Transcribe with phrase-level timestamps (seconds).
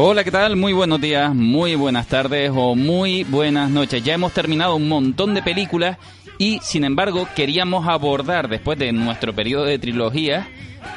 [0.00, 0.54] Hola, ¿qué tal?
[0.54, 4.00] Muy buenos días, muy buenas tardes o muy buenas noches.
[4.04, 5.98] Ya hemos terminado un montón de películas
[6.38, 10.46] y, sin embargo, queríamos abordar, después de nuestro periodo de trilogía,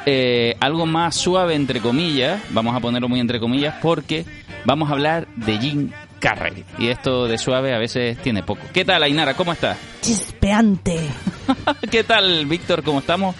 [0.06, 4.24] eh, algo más suave, entre comillas, vamos a ponerlo muy entre comillas, porque
[4.64, 5.90] vamos a hablar de Jim
[6.20, 6.64] Carrey.
[6.78, 8.62] Y esto de suave a veces tiene poco.
[8.72, 9.34] ¿Qué tal, Ainara?
[9.34, 9.78] ¿Cómo estás?
[10.00, 11.00] Chispeante.
[11.90, 12.84] ¿Qué tal, Víctor?
[12.84, 13.34] ¿Cómo estamos?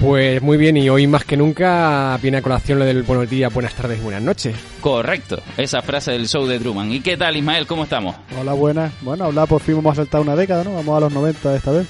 [0.00, 3.52] Pues muy bien, y hoy más que nunca viene a colación lo del buenos días,
[3.52, 4.54] buenas tardes, buenas noches.
[4.82, 6.92] Correcto, esa frase del show de Truman.
[6.92, 7.66] ¿Y qué tal, Ismael?
[7.66, 8.14] ¿Cómo estamos?
[8.38, 8.92] Hola, buenas.
[9.00, 10.74] Bueno, hablar por fin vamos a saltar una década, ¿no?
[10.74, 11.86] Vamos a los 90 esta vez.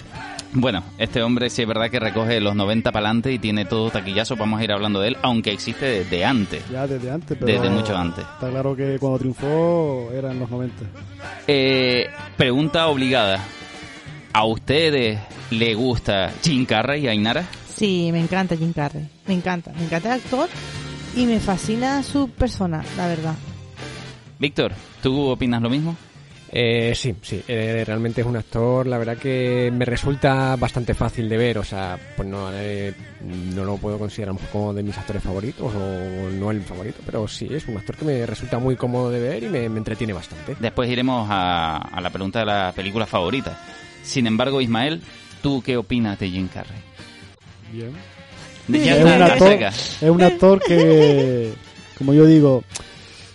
[0.52, 3.90] Bueno, este hombre sí es verdad que recoge los 90 para adelante y tiene todo
[3.90, 6.62] taquillazo, vamos a ir hablando de él, aunque existe desde antes.
[6.70, 8.24] Ya desde antes, pero Desde mucho antes.
[8.24, 10.84] Está claro que cuando triunfó era en los 90.
[11.48, 13.40] Eh, pregunta obligada.
[14.32, 15.18] ¿A ustedes
[15.50, 17.44] le gusta Jim Carrey, Ainara?
[17.76, 19.06] Sí, me encanta Jim Carrey.
[19.26, 19.72] Me encanta.
[19.72, 20.48] Me encanta el actor
[21.14, 23.34] y me fascina su persona, la verdad.
[24.38, 25.96] Víctor, ¿tú opinas lo mismo?
[26.52, 31.28] Eh, sí, sí, eh, realmente es un actor, la verdad que me resulta bastante fácil
[31.28, 32.94] de ver, o sea, pues no, eh,
[33.54, 37.48] no lo puedo considerar como de mis actores favoritos o no el favorito, pero sí,
[37.50, 40.56] es un actor que me resulta muy cómodo de ver y me, me entretiene bastante.
[40.60, 43.58] Después iremos a, a la pregunta de la película favorita.
[44.02, 45.02] Sin embargo, Ismael,
[45.42, 46.85] ¿tú qué opinas de Jim Carrey?
[47.72, 47.90] Bien.
[48.72, 51.52] Es, está, un actor, es un actor que,
[51.98, 52.64] como yo digo,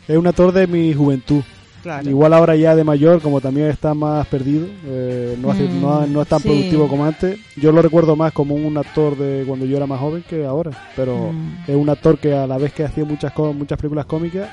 [0.07, 1.41] es un actor de mi juventud.
[1.83, 2.07] Claro.
[2.07, 6.05] Igual ahora ya de mayor, como también está más perdido, eh, no, hace- Mm, no,
[6.05, 6.47] no es tan sí.
[6.47, 7.39] productivo como antes.
[7.55, 10.69] Yo lo recuerdo más como un actor de cuando yo era más joven que ahora,
[10.95, 11.63] pero Mm.
[11.71, 14.47] es un actor que a la vez que hacía muchas co- muchas películas cómicas,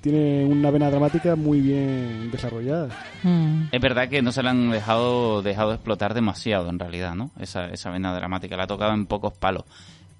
[0.00, 2.88] tiene una vena dramática muy bien desarrollada.
[3.22, 3.64] Mm.
[3.72, 7.30] Es verdad que no se la han dejado, dejado explotar demasiado, en realidad, ¿no?
[7.38, 9.64] Esa, esa vena dramática, la ha tocado en pocos palos.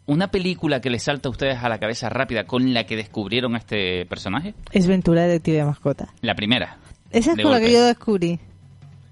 [0.07, 3.55] Una película que les salta a ustedes a la cabeza rápida con la que descubrieron
[3.55, 6.09] a este personaje, Es Ventura Detective de Mascota.
[6.21, 6.79] la primera.
[7.11, 8.39] Esa es con la que yo descubrí.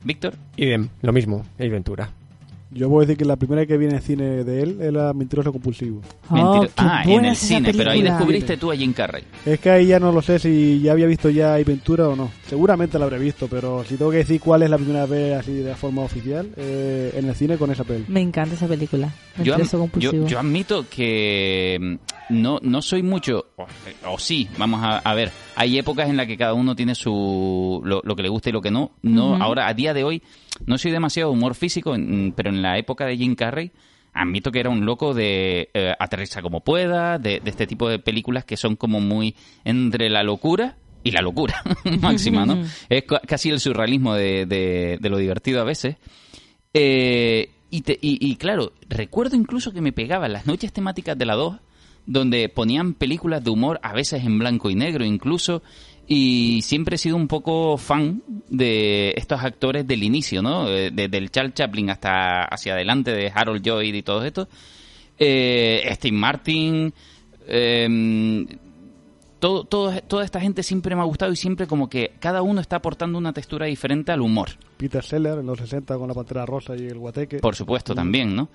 [0.04, 2.10] Víctor, Idem, lo mismo, Ace Ventura.
[2.70, 6.02] Yo puedo decir que la primera que viene en cine de él era Mentiroso Compulsivo.
[6.30, 9.24] Oh, qué ah, en el cine, pero ahí descubriste tú a Jim Carrey.
[9.46, 12.30] Es que ahí ya no lo sé si ya había visto ya Ventura o no.
[12.46, 15.52] Seguramente la habré visto, pero si tengo que decir cuál es la primera vez así
[15.54, 18.04] de forma oficial, eh, en el cine con esa peli.
[18.08, 19.08] Me encanta esa película.
[19.42, 20.26] Yo, am- Mentiroso yo, compulsivo.
[20.26, 21.94] yo admito que mm,
[22.40, 23.66] no, no soy mucho, o,
[24.06, 27.80] o sí, vamos a, a ver, hay épocas en las que cada uno tiene su
[27.84, 28.92] lo, lo que le gusta y lo que no.
[29.02, 29.36] no.
[29.42, 30.22] Ahora, a día de hoy,
[30.66, 31.94] no soy demasiado humor físico,
[32.36, 33.70] pero en la época de Jim Carrey,
[34.12, 37.98] admito que era un loco de eh, aterriza como pueda, de, de este tipo de
[37.98, 41.62] películas que son como muy entre la locura y la locura
[42.00, 42.62] máxima, ¿no?
[42.88, 45.97] Es ca- casi el surrealismo de, de- de lo divertido a veces.
[46.74, 51.26] Eh, y, te- y, y claro, recuerdo incluso que me pegaban las noches temáticas de
[51.26, 51.56] la 2,
[52.08, 55.62] donde ponían películas de humor, a veces en blanco y negro incluso,
[56.06, 60.66] y siempre he sido un poco fan de estos actores del inicio, ¿no?
[60.70, 64.48] Eh, Desde el Charles Chaplin hasta hacia adelante, de Harold Lloyd y todo esto.
[65.18, 66.94] Eh, Steve Martin,
[67.47, 68.47] eh,
[69.38, 72.60] todo, todo- toda esta gente siempre me ha gustado y siempre como que cada uno
[72.60, 74.50] está aportando una textura diferente al humor.
[74.76, 77.38] Peter Seller en los 60 con la Pantera Rosa y el Guateque.
[77.38, 78.48] Por supuesto, también, ¿no?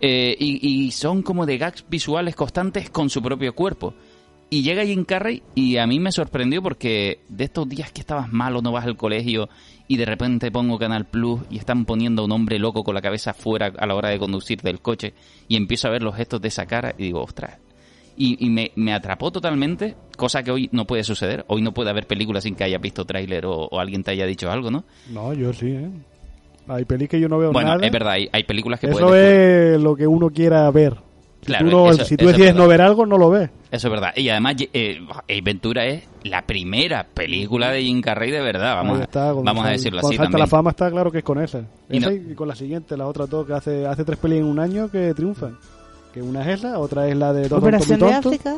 [0.00, 3.94] Eh, y, y son como de gags visuales constantes con su propio cuerpo.
[4.50, 8.30] Y llega Jim Carrey y a mí me sorprendió porque de estos días que estabas
[8.30, 9.48] malo, no vas al colegio
[9.88, 13.00] y de repente pongo Canal Plus y están poniendo a un hombre loco con la
[13.00, 15.14] cabeza fuera a la hora de conducir del coche
[15.48, 17.58] y empiezo a ver los gestos de esa cara y digo, ostras.
[18.16, 21.44] Y, y me, me atrapó totalmente, cosa que hoy no puede suceder.
[21.48, 24.26] Hoy no puede haber películas sin que hayas visto tráiler o, o alguien te haya
[24.26, 24.84] dicho algo, ¿no?
[25.10, 25.88] No, yo sí, ¿eh?
[26.68, 27.84] Hay pelis que yo no veo Bueno, nada.
[27.86, 30.94] es verdad, hay, hay películas que Eso es lo que uno quiera ver.
[31.40, 33.50] Si Claro, tú, no- eso- si tú decides no ver algo, no lo ves.
[33.72, 34.12] Eso es verdad.
[34.14, 35.00] Y además, eh,
[35.42, 38.76] Ventura es la primera película de Jim Carrey de verdad.
[38.76, 40.38] Vamos, está, vamos a decirlo así salta también.
[40.40, 41.64] la fama está claro que es con esa.
[41.90, 44.38] Y Esa no- y con la siguiente, las otras dos que hace, hace tres pelis
[44.38, 45.56] en un año que triunfan.
[46.12, 48.56] Que una es esa, otra es la de Dos Operación de África.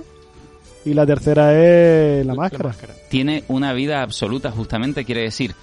[0.84, 2.74] y la tercera es La Máscara.
[3.08, 5.54] Tiene una vida absoluta, justamente, quiere decir.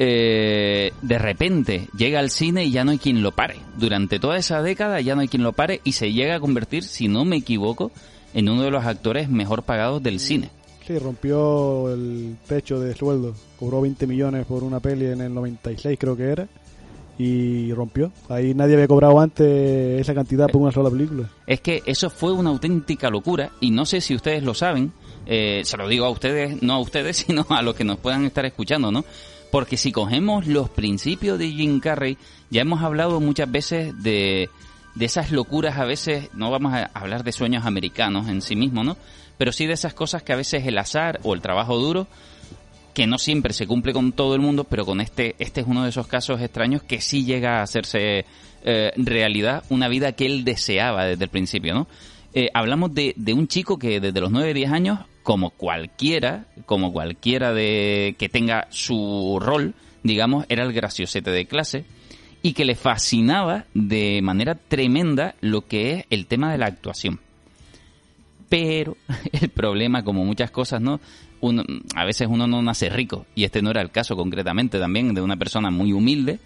[0.00, 3.56] eh, de repente llega al cine y ya no hay quien lo pare.
[3.76, 6.84] Durante toda esa década ya no hay quien lo pare y se llega a convertir,
[6.84, 7.90] si no me equivoco,
[8.34, 10.50] en uno de los actores mejor pagados del cine.
[10.86, 13.34] Sí, rompió el techo de sueldo.
[13.58, 16.46] Cobró 20 millones por una peli en el 96 creo que era.
[17.18, 18.12] Y rompió.
[18.28, 21.28] Ahí nadie había cobrado antes esa cantidad por una sola película.
[21.46, 24.92] Es que eso fue una auténtica locura y no sé si ustedes lo saben,
[25.26, 28.24] eh, se lo digo a ustedes, no a ustedes, sino a los que nos puedan
[28.24, 29.04] estar escuchando, ¿no?
[29.50, 32.18] Porque si cogemos los principios de Jim Carrey,
[32.50, 34.48] ya hemos hablado muchas veces de,
[34.94, 38.84] de esas locuras a veces, no vamos a hablar de sueños americanos en sí mismos,
[38.84, 38.96] ¿no?
[39.38, 42.08] Pero sí de esas cosas que a veces el azar o el trabajo duro,
[42.98, 45.84] que no siempre se cumple con todo el mundo, pero con este, este es uno
[45.84, 48.24] de esos casos extraños que sí llega a hacerse
[48.64, 51.86] eh, realidad una vida que él deseaba desde el principio, ¿no?
[52.34, 56.92] Eh, hablamos de, de un chico que desde los 9, 10 años, como cualquiera, como
[56.92, 61.84] cualquiera de que tenga su rol, digamos, era el graciosete de clase
[62.42, 67.20] y que le fascinaba de manera tremenda lo que es el tema de la actuación.
[68.48, 68.96] Pero
[69.32, 71.00] el problema, como muchas cosas, ¿no?
[71.40, 71.62] Uno,
[71.94, 75.20] a veces uno no nace rico, y este no era el caso concretamente también de
[75.20, 76.40] una persona muy humilde,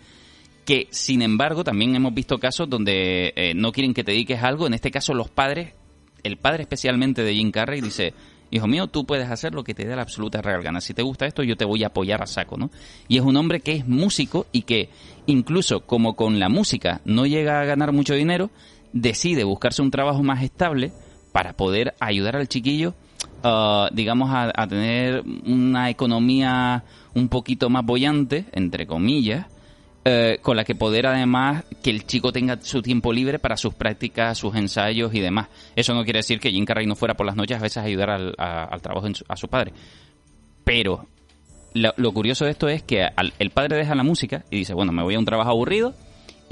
[0.65, 4.67] que sin embargo también hemos visto casos donde eh, no quieren que te dediques algo,
[4.67, 5.73] en este caso los padres,
[6.23, 8.15] el padre especialmente de Jim Carrey dice,
[8.51, 11.03] hijo mío, tú puedes hacer lo que te dé la absoluta real gana, si te
[11.03, 12.71] gusta esto yo te voy a apoyar a saco, ¿no?
[13.09, 14.91] Y es un hombre que es músico y que
[15.27, 18.51] incluso como con la música no llega a ganar mucho dinero,
[18.93, 20.93] decide buscarse un trabajo más estable
[21.33, 22.95] para poder ayudar al chiquillo,
[23.43, 26.85] uh, digamos, a, a tener una economía
[27.15, 29.47] un poquito más bollante, entre comillas,
[30.05, 33.73] eh, con la que poder además que el chico tenga su tiempo libre para sus
[33.75, 35.49] prácticas, sus ensayos y demás.
[35.77, 37.83] Eso no quiere decir que Jim Carrey no fuera por las noches a veces a
[37.83, 39.73] ayudar al, trabajo a su padre.
[40.65, 41.07] Pero
[41.75, 44.75] lo, lo curioso de esto es que al- el padre deja la música y dice,
[44.75, 45.95] bueno, me voy a un trabajo aburrido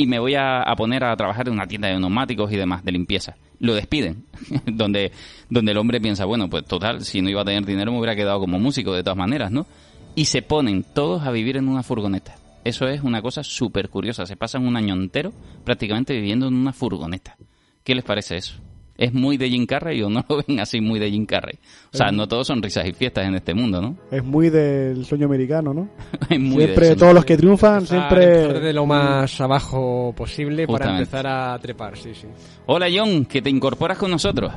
[0.00, 2.92] y me voy a, poner a trabajar en una tienda de neumáticos y demás, de
[2.92, 3.36] limpieza.
[3.58, 4.24] Lo despiden,
[4.66, 5.12] donde,
[5.50, 8.16] donde el hombre piensa, bueno, pues total, si no iba a tener dinero me hubiera
[8.16, 9.66] quedado como músico de todas maneras, ¿no?
[10.14, 12.34] Y se ponen todos a vivir en una furgoneta.
[12.64, 14.24] Eso es una cosa súper curiosa.
[14.24, 17.36] Se pasan un año entero prácticamente viviendo en una furgoneta.
[17.84, 18.54] ¿Qué les parece eso?
[19.00, 21.58] ¿Es muy de Jim Carrey o no lo ven así muy de Jim Carrey?
[21.90, 23.96] O sea, no todos son risas y fiestas en este mundo, ¿no?
[24.10, 25.88] Es muy del sueño americano, ¿no?
[26.28, 26.96] Es muy de siempre ¿no?
[26.96, 28.60] todos los que triunfan, siempre...
[28.60, 32.26] de lo más abajo posible para empezar a trepar, sí, sí.
[32.66, 34.52] Hola John, que te incorporas con nosotros.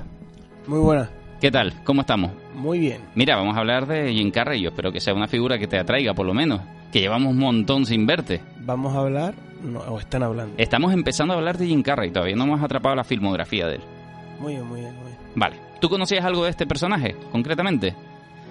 [0.68, 1.10] Muy buena.
[1.40, 1.82] ¿Qué tal?
[1.86, 2.32] ¿Cómo estamos?
[2.54, 3.00] Muy bien.
[3.16, 4.62] Mira, vamos a hablar de Jim Carrey.
[4.62, 6.60] Yo espero que sea una figura que te atraiga, por lo menos.
[6.92, 8.42] Que llevamos un montón sin verte.
[8.60, 10.56] Vamos a hablar, no, o están hablando.
[10.58, 12.12] Estamos empezando a hablar de Jim Carrey.
[12.12, 13.82] Todavía no hemos atrapado la filmografía de él.
[14.40, 15.18] Muy bien, muy bien, muy bien.
[15.36, 15.56] Vale.
[15.80, 17.96] ¿Tú conocías algo de este personaje, concretamente?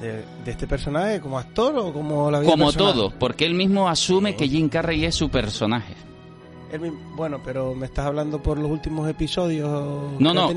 [0.01, 3.89] De, de este personaje como actor o como la vida Como todo, porque él mismo
[3.89, 4.37] asume Sí.
[4.37, 5.95] que Jim Carrey es su personaje.
[6.73, 9.69] Él bueno, pero me estás hablando por los últimos episodios.
[10.19, 10.53] No, no,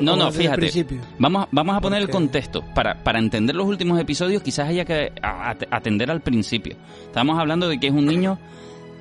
[0.00, 0.56] no, no, fíjate.
[0.56, 1.00] principio?
[1.18, 2.62] Vamos, vamos a poner el contexto.
[2.74, 6.74] Para, para entender los últimos episodios, quizás haya que atender al principio.
[7.04, 8.38] Estamos hablando de que es un niño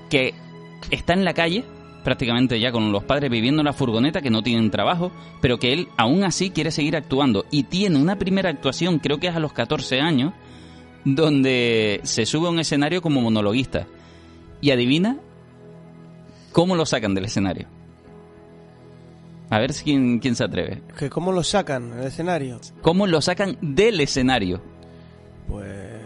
[0.10, 0.34] que
[0.92, 1.64] está en la calle,
[2.08, 5.12] prácticamente ya con los padres viviendo en la furgoneta, que no tienen trabajo,
[5.42, 7.44] pero que él aún así quiere seguir actuando.
[7.52, 10.32] Y tiene una primera actuación, creo que es a los 14 años,
[11.04, 13.88] donde se sube a un escenario como monologuista.
[14.62, 15.18] Y adivina
[16.54, 17.68] cómo lo sacan del escenario.
[19.50, 20.84] A ver si quién, quién se atreve.
[20.98, 22.62] Que ¿Cómo lo sacan el escenario?
[22.82, 24.62] ¿Cómo lo sacan del escenario?
[25.50, 25.97] Pues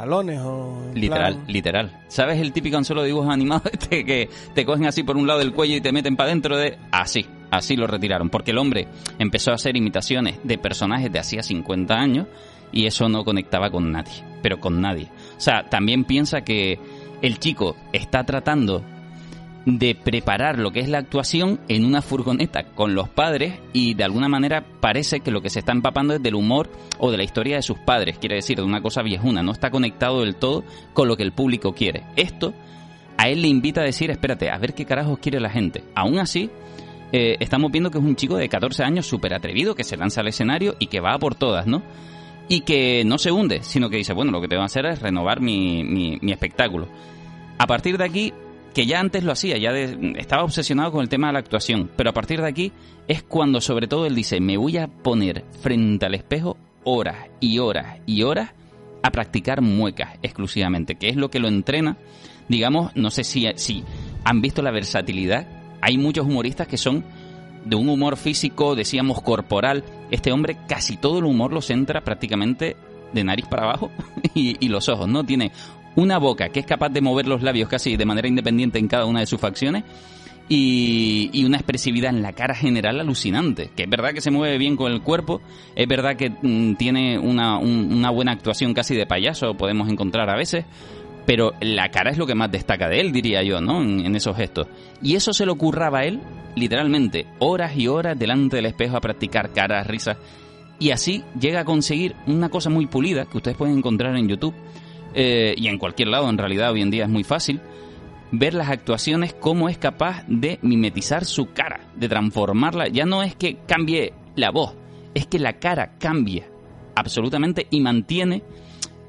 [0.00, 0.90] jalones o...
[0.94, 2.00] Literal, plan- literal.
[2.08, 5.38] ¿Sabes el típico anzuelo de dibujos animados este que te cogen así por un lado
[5.40, 6.78] del cuello y te meten para adentro de...
[6.90, 8.30] Así, así lo retiraron.
[8.30, 12.26] Porque el hombre empezó a hacer imitaciones de personajes de hacía 50 años
[12.72, 14.24] y eso no conectaba con nadie.
[14.42, 15.08] Pero con nadie.
[15.36, 16.78] O sea, también piensa que
[17.22, 18.84] el chico está tratando
[19.76, 24.04] de preparar lo que es la actuación en una furgoneta con los padres y de
[24.04, 27.24] alguna manera parece que lo que se está empapando es del humor o de la
[27.24, 30.64] historia de sus padres, quiere decir, de una cosa viejuna, no está conectado del todo
[30.94, 32.04] con lo que el público quiere.
[32.16, 32.54] Esto
[33.18, 35.84] a él le invita a decir, espérate, a ver qué carajos quiere la gente.
[35.94, 36.48] Aún así,
[37.12, 40.22] eh, estamos viendo que es un chico de 14 años súper atrevido, que se lanza
[40.22, 41.82] al escenario y que va por todas, ¿no?
[42.48, 45.02] Y que no se hunde, sino que dice, bueno, lo que tengo que hacer es
[45.02, 46.88] renovar mi, mi, mi espectáculo.
[47.58, 48.32] A partir de aquí,
[48.74, 49.70] que ya antes lo hacía, ya
[50.16, 52.72] estaba obsesionado con el tema de la actuación, pero a partir de aquí
[53.06, 57.58] es cuando sobre todo él dice, me voy a poner frente al espejo horas y
[57.58, 58.52] horas y horas
[59.02, 61.96] a practicar muecas exclusivamente, que es lo que lo entrena,
[62.48, 63.84] digamos, no sé si, si
[64.24, 65.46] han visto la versatilidad,
[65.80, 67.04] hay muchos humoristas que son
[67.64, 72.76] de un humor físico, decíamos corporal, este hombre casi todo el humor lo centra prácticamente
[73.12, 73.90] de nariz para abajo
[74.34, 75.24] y, y los ojos, ¿no?
[75.24, 75.52] Tiene
[75.98, 79.04] una boca que es capaz de mover los labios casi de manera independiente en cada
[79.04, 79.82] una de sus facciones
[80.48, 83.70] y, y una expresividad en la cara general alucinante.
[83.76, 85.40] Que es verdad que se mueve bien con el cuerpo,
[85.74, 90.30] es verdad que mm, tiene una, un- una buena actuación casi de payaso, podemos encontrar
[90.30, 90.64] a veces,
[91.26, 93.82] pero la cara es lo que más destaca de él, diría yo, ¿no?
[93.82, 94.66] En, en esos gestos.
[95.02, 96.20] Y eso se le ocurraba a él,
[96.56, 100.16] literalmente, horas y horas delante del espejo a practicar caras, risas.
[100.78, 104.54] Y así llega a conseguir una cosa muy pulida que ustedes pueden encontrar en YouTube
[105.20, 107.60] eh, y en cualquier lado, en realidad hoy en día es muy fácil.
[108.30, 112.86] ver las actuaciones, cómo es capaz de mimetizar su cara, de transformarla.
[112.86, 114.76] Ya no es que cambie la voz,
[115.14, 116.46] es que la cara cambia
[116.94, 118.44] absolutamente y mantiene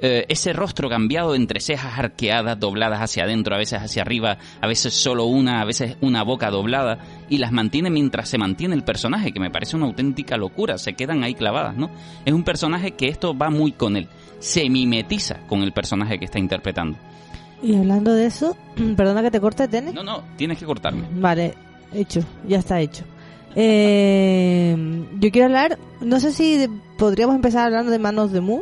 [0.02, 4.68] eh, ese rostro cambiado entre cejas arqueadas, dobladas hacia adentro, a veces hacia arriba, a
[4.68, 7.00] veces solo una, a veces una boca doblada,
[7.30, 10.94] y las mantiene mientras se mantiene el personaje, que me parece una auténtica locura, se
[10.94, 11.92] quedan ahí clavadas, ¿no?
[12.24, 14.08] Es un personaje que esto va muy con él,
[14.40, 16.98] se mimetiza con el personaje que está interpretando.
[17.62, 18.56] Y hablando de eso,
[18.98, 19.92] perdona que te corte, Tene.
[19.94, 21.04] No, no, tienes que cortarme.
[21.14, 21.54] Vale,
[21.94, 23.04] hecho, ya está hecho.
[23.56, 24.76] Eh,
[25.20, 28.62] yo quiero hablar, no sé si de- podríamos empezar hablando de Manos de Moon,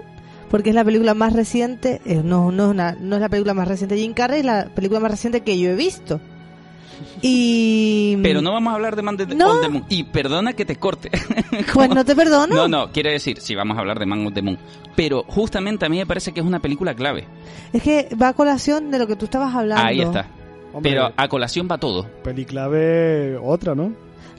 [0.50, 3.53] porque es la película más reciente, eh, no, no, es una- no es la película
[3.53, 6.19] más reciente de Jim Carrey, es la película más reciente que yo he visto.
[7.21, 8.17] Y...
[8.23, 9.51] Pero no vamos a hablar de Man de- No.
[9.51, 9.85] on the Moon.
[9.89, 11.09] Y perdona que te corte.
[11.73, 12.55] Pues no te perdono.
[12.55, 14.57] No, no, quiere decir, sí, vamos a hablar de Man of the Moon.
[14.95, 17.25] Pero justamente a mí me parece que es una película clave.
[17.73, 19.83] Es que va a colación de lo que tú estabas hablando.
[19.85, 20.27] Ahí está.
[20.73, 22.05] Hombre, Pero a colación va todo.
[22.23, 23.91] Peliclave otra, ¿no?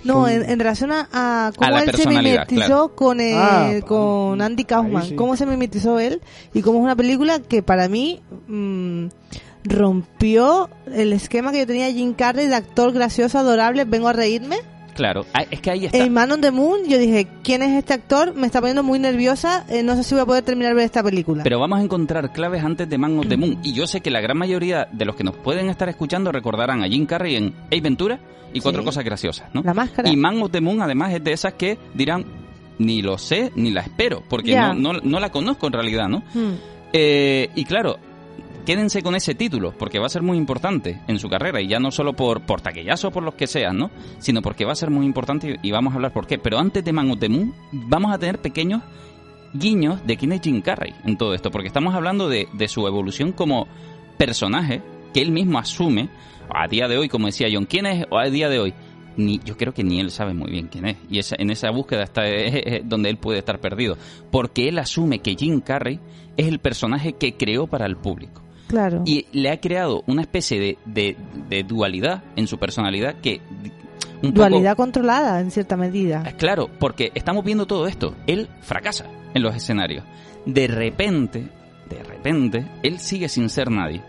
[0.05, 2.95] No, en, en relación a, a cómo él se mimetizó claro.
[2.95, 5.03] con, eh, Ah, con Andy Kaufman.
[5.05, 5.15] sí.
[5.17, 6.21] Cómo se mimetizó él
[6.55, 9.07] y cómo es una película que para mí mm,
[9.65, 14.13] rompió el esquema que yo tenía de Jim Carrey de actor gracioso, adorable, vengo a
[14.13, 14.57] reírme.
[14.95, 15.97] Claro, ah, es que ahí está.
[15.97, 18.35] En Man on the Moon yo dije, ¿quién es este actor?
[18.35, 20.85] Me está poniendo muy nerviosa, eh, no sé si voy a poder terminar de ver
[20.87, 21.45] esta película.
[21.45, 23.59] Pero vamos a encontrar claves antes de Man of the Moon.
[23.63, 26.83] Y yo sé que la gran mayoría de los que nos pueden estar escuchando recordarán
[26.83, 28.19] a Jim Carrey en Ace Ventura
[28.53, 28.87] y Cuatro Sí.
[28.87, 29.63] Cosas Graciosas, ¿no?
[29.63, 30.09] La máscara.
[30.11, 32.25] Y Man of the Moon además es de esas que dirán,
[32.79, 36.25] ni lo sé, ni la espero, porque no, no la conozco en realidad, ¿no?
[36.35, 36.55] Hmm.
[36.93, 37.99] Eh, y claro,
[38.69, 41.81] quédense con ese título, porque va a ser muy importante en su carrera, y ya
[41.81, 43.91] no solo por, por taquillazo o por los que sean, ¿no?
[44.19, 46.37] Sino porque va a ser muy importante y, vamos a hablar por qué.
[46.39, 47.11] Pero antes de Man
[47.73, 48.83] vamos a tener pequeños
[49.55, 52.87] guiños de quién es Jim Carrey en todo esto, porque estamos hablando de, de su
[52.87, 53.67] evolución como
[54.19, 54.83] personaje
[55.15, 56.11] que él mismo asume
[56.51, 58.75] a día de hoy, como decía John, ¿quién es a día de hoy?
[59.17, 60.99] Ni, yo creo que ni él sabe muy bien quién es.
[61.09, 63.97] Y esa, en esa búsqueda está es- es donde él puede estar perdido.
[64.31, 65.99] Porque él asume que Jim Carrey
[66.37, 68.43] es el personaje que creó para el público.
[68.69, 69.03] Claro.
[69.07, 71.17] Y le ha creado una especie de, de-
[71.49, 73.41] de dualidad en su personalidad que...
[74.23, 76.23] Un poco- Dualidad controlada en cierta medida.
[76.27, 78.15] Ah, Claro, porque estamos viendo todo esto.
[78.27, 80.05] Él fracasa en los escenarios.
[80.45, 81.49] De repente,
[81.89, 84.03] de repente, él sigue sin ser nadie.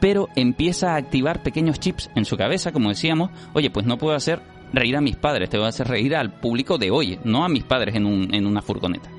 [0.00, 3.30] Pero empieza a activar pequeños chips en su cabeza, como decíamos.
[3.52, 4.40] Oye, pues no puedo hacer
[4.72, 7.48] reír a mis padres, te voy a hacer reír al público de hoy, no a
[7.50, 9.10] mis padres en, un- en una furgoneta.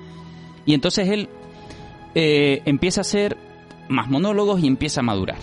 [0.65, 1.29] Y entonces él
[2.15, 3.37] eh, empieza a hacer
[3.89, 5.37] más monólogos y empieza a madurar.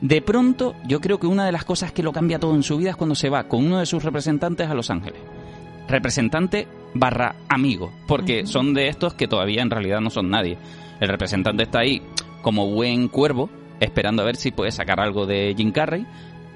[0.00, 2.76] De pronto, yo creo que una de las cosas que lo cambia todo en su
[2.76, 5.20] vida es cuando se va con uno de sus representantes a Los Ángeles.
[5.88, 10.58] Representante barra amigo, porque son de estos que todavía en realidad no son nadie.
[11.00, 12.02] El representante está ahí
[12.42, 13.48] como buen cuervo,
[13.80, 16.06] esperando a ver si puede sacar algo de Jim Carrey,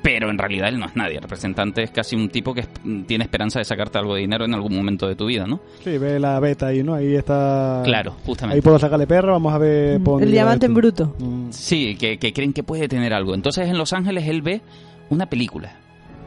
[0.03, 1.17] pero en realidad él no es nadie.
[1.17, 2.69] El representante es casi un tipo que es-
[3.07, 5.61] tiene esperanza de sacarte algo de dinero en algún momento de tu vida, ¿no?
[5.85, 6.95] Sí, ve la beta ahí, ¿no?
[6.95, 7.83] Ahí está.
[7.85, 8.63] Claro, Ahí justamente.
[8.63, 10.01] puedo sacarle perro, vamos a ver.
[10.01, 11.15] dónde El diamante en bruto.
[11.19, 11.49] Mm.
[11.51, 13.35] Sí, que, que creen que puede tener algo.
[13.35, 14.63] Entonces en Los Ángeles él ve
[15.11, 15.77] una película.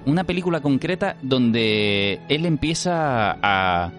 [0.06, 3.92] Una película concreta donde él empieza a,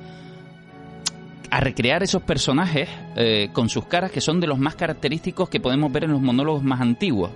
[1.51, 5.61] a recrear esos personajes eh, con sus caras que son de los más característicos que
[5.61, 7.31] podemos ver en los monólogos más antiguos.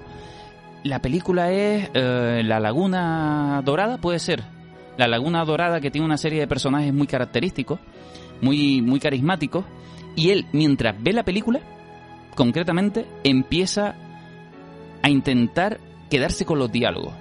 [0.85, 4.45] La película es eh, La Laguna Dorada, puede ser.
[4.97, 7.81] La Laguna Dorada que tiene una serie de personajes muy característicos,
[8.41, 9.65] muy, muy carismáticos.
[10.17, 11.61] Y él, mientras ve la película,
[12.35, 13.95] concretamente, empieza
[15.03, 15.79] a intentar
[16.11, 17.15] quedarse con los diálogos.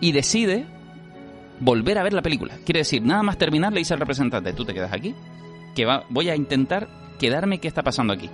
[0.00, 0.66] Y decide
[1.60, 2.54] volver a ver la película.
[2.64, 5.14] Quiere decir, nada más terminar, le dice al representante, tú te quedas aquí,
[5.74, 6.88] que va, voy a intentar
[7.18, 8.30] quedarme qué está pasando aquí.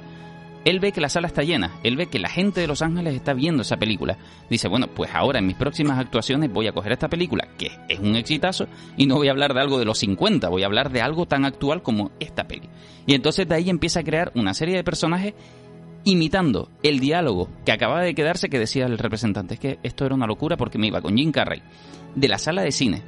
[0.65, 3.15] Él ve que la sala está llena, él ve que la gente de Los Ángeles
[3.15, 4.17] está viendo esa película.
[4.49, 7.99] Dice, bueno, pues ahora en mis próximas actuaciones voy a coger esta película, que es
[7.99, 8.67] un exitazo,
[8.97, 11.27] y no voy a hablar de algo de los 50, voy a hablar de algo
[11.27, 12.69] tan actual como esta peli.
[13.07, 15.35] Y entonces de ahí empieza a crear una serie de personajes
[16.05, 19.55] imitando el diálogo que acababa de quedarse que decía el representante.
[19.55, 21.63] Es que esto era una locura porque me iba con Jim Carrey
[22.15, 23.03] de la sala de cine,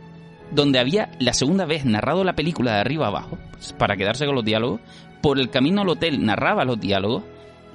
[0.50, 3.38] donde había la segunda vez narrado la película de arriba abajo,
[3.78, 4.80] para quedarse con los diálogos.
[5.22, 7.22] Por el camino al hotel narraba los diálogos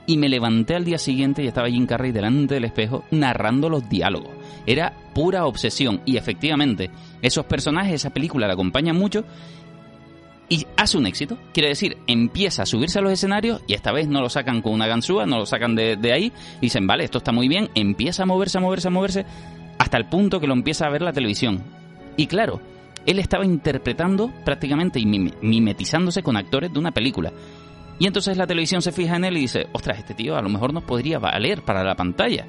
[0.08, 3.88] y me levanté al día siguiente y estaba Jim Carrey delante del espejo narrando los
[3.88, 4.32] diálogos.
[4.66, 6.90] Era pura obsesión y efectivamente
[7.22, 9.24] esos personajes, esa película la acompañan mucho
[10.50, 11.38] y hace un éxito.
[11.54, 14.74] Quiere decir, empieza a subirse a los escenarios y esta vez no lo sacan con
[14.74, 17.70] una ganzúa, no lo sacan de, de ahí y dicen, vale, esto está muy bien,
[17.76, 19.26] empieza a moverse, a moverse, a moverse
[19.78, 21.64] hasta el punto que lo empieza a ver la televisión.
[22.18, 22.60] Y claro,
[23.06, 27.32] él estaba interpretando prácticamente y mime- mimetizándose con actores de una película.
[28.02, 30.50] Y entonces la televisión se fija en él y dice, ostras, este tío a lo
[30.50, 32.48] mejor nos podría valer para la pantalla.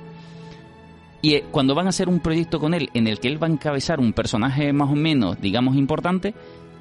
[1.20, 3.48] Y eh, cuando van a hacer un proyecto con él en el que él va
[3.48, 6.32] a encabezar un personaje más o menos, digamos, importante,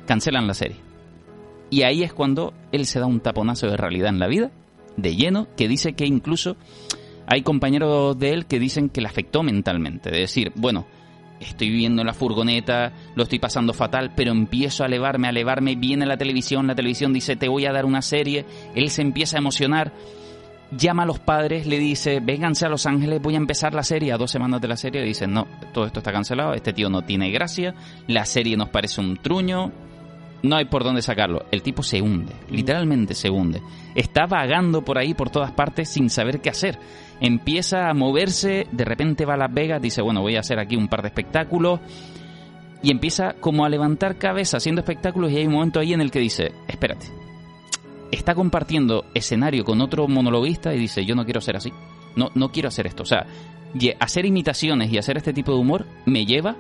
[0.08, 0.78] cancelan la serie.
[1.70, 4.52] Y ahí es cuando él se da un taponazo de realidad en la vida,
[4.96, 6.56] de lleno, que dice que incluso
[7.28, 10.12] hay compañeros de él que dicen que le afectó mentalmente.
[10.12, 10.86] De decir, bueno,
[11.42, 15.76] estoy viviendo en la furgoneta, lo estoy pasando fatal, pero empiezo a elevarme, a elevarme,
[15.76, 18.46] viene la televisión, la televisión dice, te voy a dar una serie,
[18.76, 19.94] él se empieza a emocionar,
[20.72, 24.14] llama a los padres, le dice, vénganse a Los Ángeles, voy a empezar la serie,
[24.14, 27.02] a dos semanas de la serie, dicen, no, todo esto está cancelado, este tío no
[27.02, 27.76] tiene gracia,
[28.08, 29.72] la serie nos parece un truño,
[30.44, 31.46] no hay por dónde sacarlo.
[31.52, 33.62] El tipo se hunde, literalmente se hunde.
[33.96, 36.80] Está vagando por ahí, por todas partes, sin saber qué hacer.
[37.20, 40.76] Empieza a moverse, de repente va a Las Vegas, dice, bueno, voy a hacer aquí
[40.76, 41.80] un par de espectáculos.
[42.84, 46.10] Y empieza como a levantar cabeza haciendo espectáculos y hay un momento ahí en el
[46.10, 47.06] que dice, espérate,
[48.12, 51.72] está compartiendo escenario con otro monologuista y dice, yo no quiero ser así,
[52.16, 53.04] no, no quiero hacer esto.
[53.04, 53.28] O sea,
[54.00, 56.56] hacer imitaciones y hacer este tipo de humor me lleva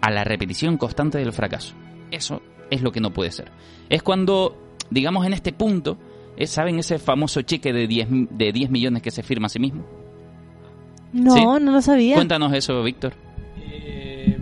[0.00, 1.74] a la repetición constante del fracaso.
[2.12, 2.40] Eso
[2.70, 3.50] es lo que no puede ser.
[3.88, 4.56] Es cuando,
[4.90, 5.98] digamos, en este punto,
[6.36, 9.58] eh, ¿saben ese famoso cheque de 10, de 10 millones que se firma a sí
[9.58, 9.84] mismo?
[11.12, 11.44] No, ¿Sí?
[11.44, 12.16] no lo sabía.
[12.16, 13.14] Cuéntanos eso, Víctor.
[13.58, 14.36] Eh,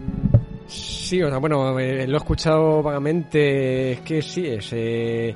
[0.66, 3.92] sí, o sea, bueno, eh, lo he escuchado vagamente.
[3.92, 4.70] Es que sí, es.
[4.72, 5.34] eh,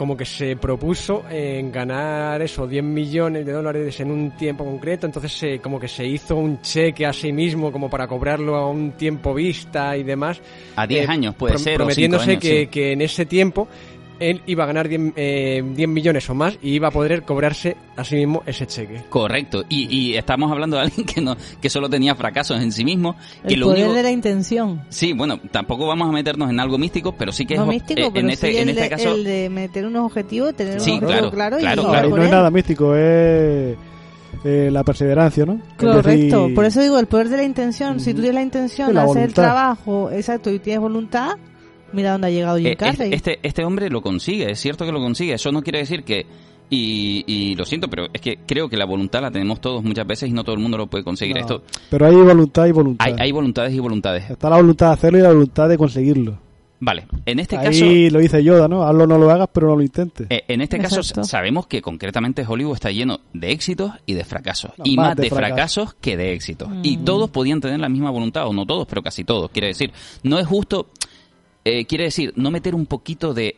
[0.00, 5.04] como que se propuso en ganar eso, 10 millones de dólares en un tiempo concreto,
[5.04, 8.66] entonces eh, como que se hizo un cheque a sí mismo como para cobrarlo a
[8.66, 10.40] un tiempo vista y demás.
[10.74, 12.66] A 10 Eh, años puede ser, Prometiéndose años, que, sí.
[12.68, 13.68] que en ese tiempo
[14.20, 17.76] él iba a ganar 10, eh, 10 millones o más y iba a poder cobrarse
[17.96, 19.02] a sí mismo ese cheque.
[19.08, 19.64] Correcto.
[19.68, 23.16] Y, y estamos hablando de alguien que no que solo tenía fracasos en sí mismo.
[23.46, 23.94] Que el lo poder único...
[23.94, 24.82] de la intención.
[24.90, 28.00] Sí, bueno, tampoco vamos a meternos en algo místico, pero sí que No es místico,
[28.00, 30.54] eh, pero en este, sí en el, este de, caso el de meter unos objetivos,
[30.54, 32.08] tener Sí, unos claro, claros claro, y claro.
[32.16, 33.76] No es nada místico, es
[34.44, 35.60] eh, la perseverancia, ¿no?
[35.78, 38.00] Correcto, decir, por eso digo el poder de la intención.
[38.00, 39.42] Si tú tienes la intención de la hacer el voluntad.
[39.42, 41.36] trabajo, exacto, y tienes voluntad,
[41.92, 43.12] mira dónde ha llegado Jim Eh, Carrey.
[43.12, 45.34] este, este hombre lo consigue, es cierto que lo consigue.
[45.34, 46.26] Eso no quiere decir que.
[46.72, 50.06] Y, y lo siento, pero es que creo que la voluntad la tenemos todos muchas
[50.06, 51.34] veces y no todo el mundo lo puede conseguir.
[51.34, 53.06] no, Esto Pero hay voluntad y voluntad.
[53.06, 54.30] hay, hay voluntades y voluntades.
[54.30, 56.38] Está la voluntad de hacerlo y la voluntad de conseguirlo.
[56.82, 57.84] Vale, en este Ahí caso.
[58.14, 58.84] lo dice Yoda, ¿no?
[58.84, 60.28] Hazlo no lo hagas, pero no lo intentes.
[60.30, 64.70] eh, en este caso sabemos que concretamente Hollywood está lleno de éxitos y de fracasos.
[64.78, 65.84] No, y más más de de fracasos.
[65.88, 66.68] fracasos que de éxitos.
[66.84, 69.50] Y todos podían tener la misma voluntad, o no todos, pero casi todos.
[69.50, 70.86] Quiere decir, no es justo,
[71.64, 73.56] eh, quiere decir, no meter un poquito de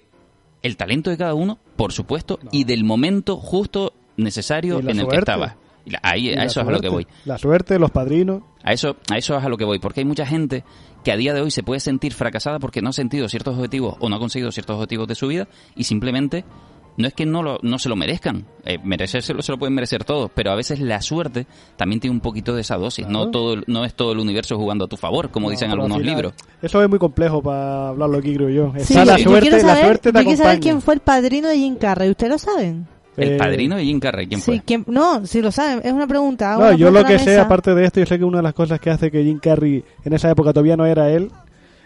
[0.62, 5.16] el talento de cada uno, por supuesto, y del momento justo necesario en el que
[5.32, 5.56] estaba.
[5.86, 7.06] La- Ahí, a eso es a lo que voy.
[7.24, 8.42] La suerte, los padrinos.
[8.62, 10.62] A eso, a eso es a lo que voy, porque hay mucha gente
[11.02, 13.96] que a día de hoy se puede sentir fracasada porque no ha sentido ciertos objetivos
[13.98, 16.44] o no ha conseguido ciertos objetivos de su vida y simplemente
[16.96, 20.04] no es que no, lo, no se lo merezcan, eh, merecérselo se lo pueden merecer
[20.04, 23.54] todos, pero a veces la suerte también tiene un poquito de esa dosis, no todo
[23.54, 26.14] el- no es todo el universo jugando a tu favor, como dicen No, algunos final,
[26.14, 26.34] libros.
[26.60, 28.72] Eso es muy complejo para hablarlo aquí, creo yo.
[28.76, 30.94] Sí, Está la yo, suerte, quiero la saber, suerte te yo quiero saber quién fue
[30.94, 32.10] el padrino de Jim Carrey.
[32.10, 32.86] ¿Ustedes lo saben?
[33.14, 34.62] El Eh, padrino de Jim Carrey, ¿quién sí, fue?
[34.64, 36.52] ¿quién- no, si lo saben, es una pregunta.
[36.52, 38.38] hago No, una yo pregunta lo que sé, aparte de esto, yo sé que una
[38.38, 41.30] de las cosas que hace que Jim Carrey en esa época todavía no era él.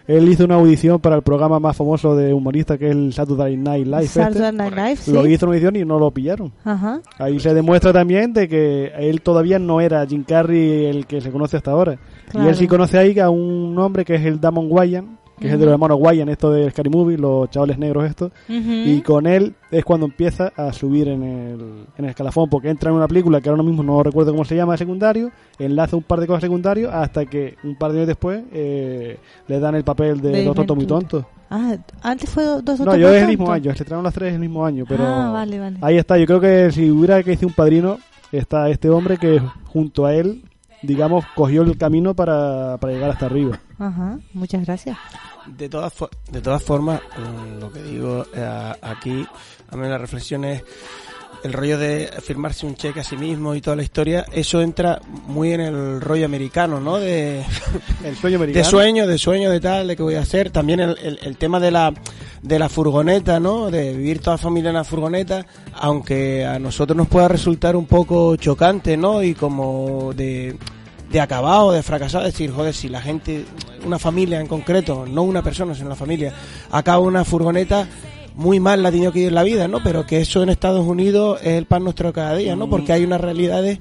[0.08, 3.56] Él hizo una audición para el programa más famoso de humorista que es el Saturday
[3.56, 4.04] Night Live.
[4.04, 4.22] este.
[4.22, 5.12] Saturday Night Live, sí.
[5.12, 6.52] Lo hizo una audición y no lo pillaron.
[6.64, 7.00] Ajá.
[7.18, 11.30] Ahí se demuestra también de que él todavía no era Jim Carrey el que se
[11.30, 11.98] conoce hasta ahora.
[12.34, 15.52] Y él sí conoce ahí a un hombre que es el Damon Wayans, que es
[15.52, 18.32] el de los hermanos Wayans, esto de Scary Movie, los chavales negros estos.
[18.48, 18.70] Ujú.
[18.72, 21.60] Y con él es cuando empieza a subir en el,
[21.98, 24.56] en el escalafón, porque entra en una película que ahora mismo no recuerdo cómo se
[24.56, 28.08] llama de secundario, enlaza un par de cosas secundarios hasta que un par de años
[28.08, 29.18] después eh,
[29.48, 31.24] le dan el papel de De Dos tontos muy tontos.
[31.50, 33.28] Ah, antes fue dos dos No, yo es el tontos.
[33.28, 35.78] mismo año, se traen las tres el mismo año, pero Ah, vale, vale.
[35.82, 36.18] ahí está.
[36.18, 37.98] Yo creo que si hubiera que decir un padrino,
[38.32, 40.42] está este hombre que junto a él,
[40.82, 43.60] digamos, cogió el camino para, para llegar hasta arriba.
[43.78, 44.96] Ajá, muchas gracias.
[45.46, 45.92] De todas,
[46.30, 49.26] de todas formas, mm, lo que digo eh, aquí,
[49.68, 50.64] a mí la reflexión es
[51.46, 55.00] el rollo de firmarse un cheque a sí mismo y toda la historia, eso entra
[55.26, 56.98] muy en el rollo americano, ¿no?
[56.98, 57.42] De,
[58.04, 58.64] El sueño de americano.
[58.64, 60.50] sueño, de sueño, de tal, de qué voy a hacer.
[60.50, 61.94] También el, el, el tema de la,
[62.42, 63.70] de la furgoneta, ¿no?
[63.70, 67.86] De vivir toda la familia en la furgoneta, aunque a nosotros nos pueda resultar un
[67.86, 69.22] poco chocante, ¿no?
[69.22, 70.56] Y como de,
[71.10, 73.44] de acabado, de fracasado, decir, joder, si la gente,
[73.84, 76.32] una familia en concreto, no una persona, sino una familia,
[76.70, 77.88] acaba una furgoneta,
[78.36, 79.82] muy mal la ha tenido que ir en la vida, ¿no?
[79.82, 82.68] Pero que eso en Estados Unidos es el pan nuestro cada día, ¿no?
[82.70, 83.78] Porque hay unas realidades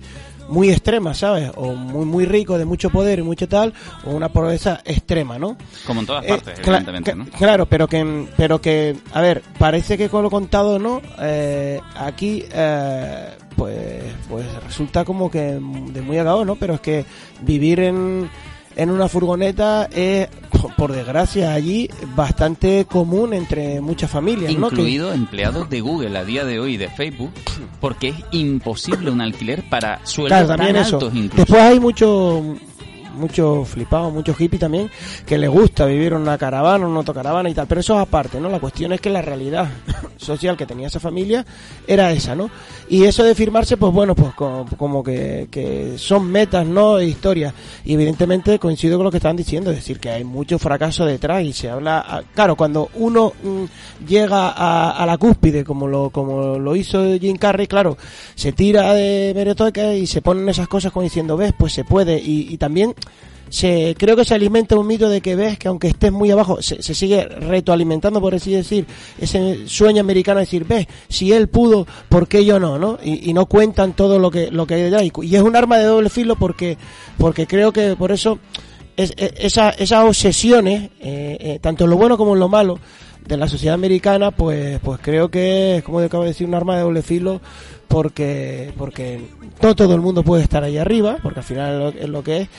[0.47, 1.51] muy extremas, ¿sabes?
[1.55, 3.73] O muy muy rico, de mucho poder y mucho tal,
[4.05, 5.57] o una pobreza extrema, ¿no?
[5.87, 7.25] Como en todas Eh, partes, cla- evidentemente, ¿no?
[7.37, 11.01] Claro, pero que, pero que, a ver, parece que con lo contado, ¿no?
[11.19, 16.55] Eh, aquí, eh, pues, pues resulta como que de muy agado, ¿no?
[16.57, 17.05] Pero es que
[17.41, 18.29] vivir en,
[18.75, 20.27] en una furgoneta es,
[20.77, 24.69] por desgracia, allí bastante común entre muchas familias, ¿no?
[24.69, 27.31] Que- Incluido empleados de Google a día de hoy y de Facebook,
[27.79, 30.95] porque es imposible un alquiler para sueldos Claro, tan eso.
[30.97, 31.37] altos incluso.
[31.37, 32.43] Después hay mucho
[33.15, 34.89] mucho flipado, mucho hippie también,
[35.25, 38.39] que le gusta vivir en una caravana, una autocaravana y tal, pero eso es aparte,
[38.39, 38.49] ¿no?
[38.49, 39.69] La cuestión es que la realidad
[40.17, 41.45] social que tenía esa familia
[41.87, 42.49] era esa, ¿no?
[42.89, 46.99] Y eso de firmarse, pues bueno, pues como, como que, que son metas, ¿no?
[46.99, 47.53] E historias.
[47.83, 51.43] Y evidentemente coincido con lo que estaban diciendo, es decir, que hay mucho fracaso detrás
[51.43, 56.09] y se habla, ah, claro, cuando uno mm, llega a, a la cúspide, como lo,
[56.09, 57.97] como lo hizo Jim Carrey, claro,
[58.35, 62.21] se tira de meroteca y se ponen esas cosas como diciendo, ves, pues se puede.
[62.23, 62.93] Y también
[63.49, 66.61] se creo que se alimenta un mito de que ves que aunque estés muy abajo
[66.63, 68.87] se, se sigue retroalimentando por así decir
[69.19, 73.31] ese sueño americano de decir ves si él pudo por qué yo no no y,
[73.33, 76.35] no cuentan todo lo que lo que hay y, es un arma de doble filo
[76.35, 76.77] porque
[77.19, 78.39] porque creo que por eso
[78.97, 82.79] es, es- esa, esas obsesiones eh, eh, tanto en lo bueno como en lo malo
[83.27, 86.75] de la sociedad americana pues pues creo que es como acabo de decir un arma
[86.75, 87.41] de doble filo
[87.87, 89.19] porque porque
[89.61, 92.23] no todo el mundo puede estar ahí arriba porque al final es lo, es lo
[92.23, 92.49] que es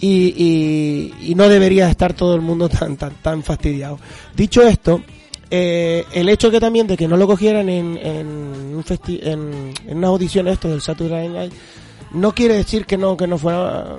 [0.00, 3.98] y, y, y no debería estar todo el mundo tan tan tan fastidiado.
[4.36, 5.02] Dicho esto
[5.50, 8.26] eh, el hecho que también de que no lo cogieran en en,
[8.74, 11.52] un festi- en, en unas audiciones esto del Saturday Night
[12.12, 13.96] no quiere decir que no que no fuera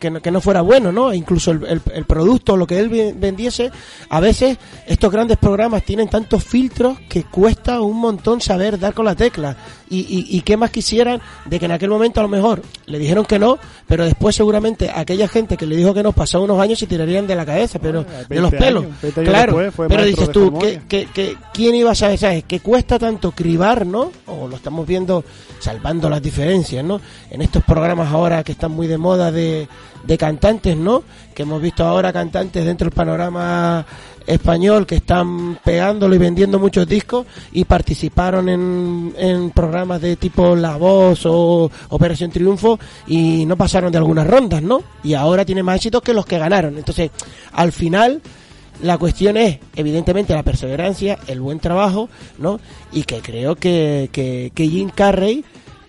[0.00, 1.12] que no, que no fuera bueno, ¿no?
[1.14, 3.70] Incluso el, el, el producto, lo que él ve- vendiese,
[4.08, 9.04] a veces estos grandes programas tienen tantos filtros que cuesta un montón saber dar con
[9.04, 9.56] la tecla.
[9.90, 12.98] Y, y, y qué más quisieran de que en aquel momento a lo mejor le
[12.98, 16.58] dijeron que no, pero después seguramente aquella gente que le dijo que no pasó unos
[16.58, 18.84] años se tirarían de la cabeza, pero Ah, de los 20 pelos.
[18.84, 22.18] años, 20 años claro, después pero dices tú, que, que, ¿quién iba a saber?
[22.18, 22.44] ¿Sabes?
[22.44, 24.10] Que cuesta tanto cribar, ¿no?
[24.26, 25.22] O lo estamos viendo
[25.60, 27.00] salvando las diferencias, ¿no?
[27.30, 29.43] En estos programas ahora que están muy de moda de,
[30.06, 31.02] de cantantes, ¿no?
[31.34, 33.84] Que hemos visto ahora cantantes dentro del panorama
[34.26, 40.56] español que están pegándolo y vendiendo muchos discos y participaron en, en programas de tipo
[40.56, 44.82] La Voz o Operación Triunfo y no pasaron de algunas rondas, ¿no?
[45.02, 46.78] Y ahora tienen más éxitos que los que ganaron.
[46.78, 47.10] Entonces,
[47.52, 48.22] al final,
[48.82, 52.60] la cuestión es, evidentemente, la perseverancia, el buen trabajo, ¿no?
[52.92, 55.44] Y que creo que, que, que Jim Carrey,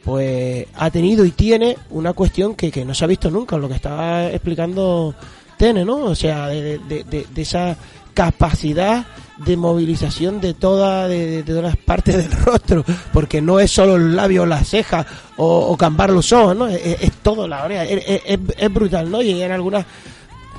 [0.06, 3.68] pues, ha tenido y tiene una cuestión que, que no se ha visto nunca, lo
[3.68, 5.13] que estaba explicando
[5.58, 5.96] Tene, ¿no?
[6.06, 7.76] O sea, de, de, esa
[8.13, 9.06] capacidad
[9.46, 13.98] de movilización de toda de, de todas las partes del rostro porque no es solo
[13.98, 16.82] el labio las cejas o, o cambar los ojos no es,
[17.22, 19.86] todo la oreja es, es- es- brutal no y en algunas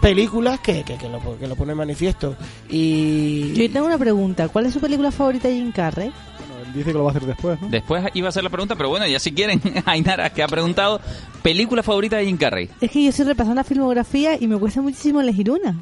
[0.02, 2.36] películas que, que, que lo, que lo pone manifiesto
[2.68, 4.48] y Yo tengo una pregunta.
[4.48, 6.12] ¿Cuál es su película favorita de Jim Carrey?
[6.76, 7.68] Dice que lo va a hacer después, ¿no?
[7.68, 11.00] Después iba a hacer la pregunta, pero bueno, ya si quieren, Ainara, que ha preguntado,
[11.42, 12.68] película favorita de Jim Carrey.
[12.80, 15.76] Es que yo estoy repasando la filmografía y me cuesta muchísimo elegir una.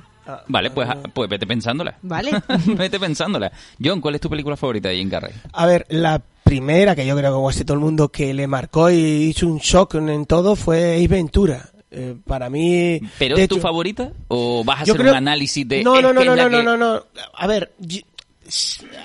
[0.48, 1.98] Vale, pues, pues vete pensándola.
[2.02, 2.30] Vale.
[2.66, 3.52] vete pensándola.
[3.83, 5.35] John, ¿cuál es tu película favorita de Jim Carrey?
[5.52, 8.90] A ver, la primera que yo creo que hace todo el mundo que le marcó
[8.90, 11.68] y hizo un shock en, todo fue Ace Ventura.
[11.90, 13.00] Eh, para mí.
[13.18, 14.11] ¿Pero es tu hecho, favorita?
[14.28, 15.85] ¿O vas a hacer creo- un análisis de.?
[15.85, 17.02] No, no, no, no, no, no, no, no.
[17.35, 18.00] A ver, yo-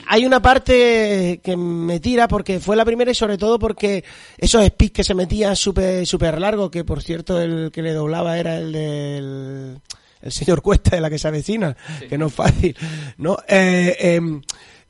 [0.07, 4.03] hay una parte que me tira porque fue la primera y sobre todo porque
[4.37, 8.37] esos speaks que se metían súper súper largos, que por cierto el que le doblaba
[8.37, 9.79] era el del
[10.21, 11.77] el señor Cuesta de la que se avecina,
[12.09, 12.75] que no es fácil,
[13.17, 13.37] ¿no?
[13.47, 14.21] Eh, eh,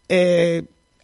[0.10, 0.64] eh,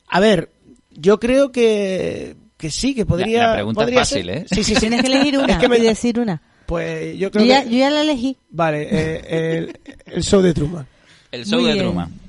[0.10, 0.50] a ver,
[0.92, 4.38] yo creo que que sí, que podría La- la pregunta es fácil, ser.
[4.38, 4.46] ¿eh?
[4.50, 4.80] Sí, sí, sí.
[4.80, 6.42] Tienes que elegir una Es que me- y decir una.
[6.66, 8.38] Pues yo Yo creo ya, que yo ya la elegí.
[8.50, 9.80] vale, eh, el,
[10.16, 10.88] el show de Truman.
[11.32, 11.86] El show Muy de bien.
[11.86, 12.20] Truman.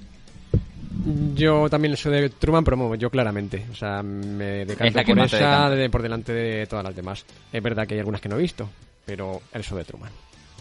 [1.34, 3.64] Yo también soy de Truman, pero bueno, yo claramente.
[3.70, 7.24] O sea, me decanto por esa de- por delante de todas las demás.
[7.52, 8.68] Es verdad que hay algunas que no he visto,
[9.04, 10.10] pero el show de Truman.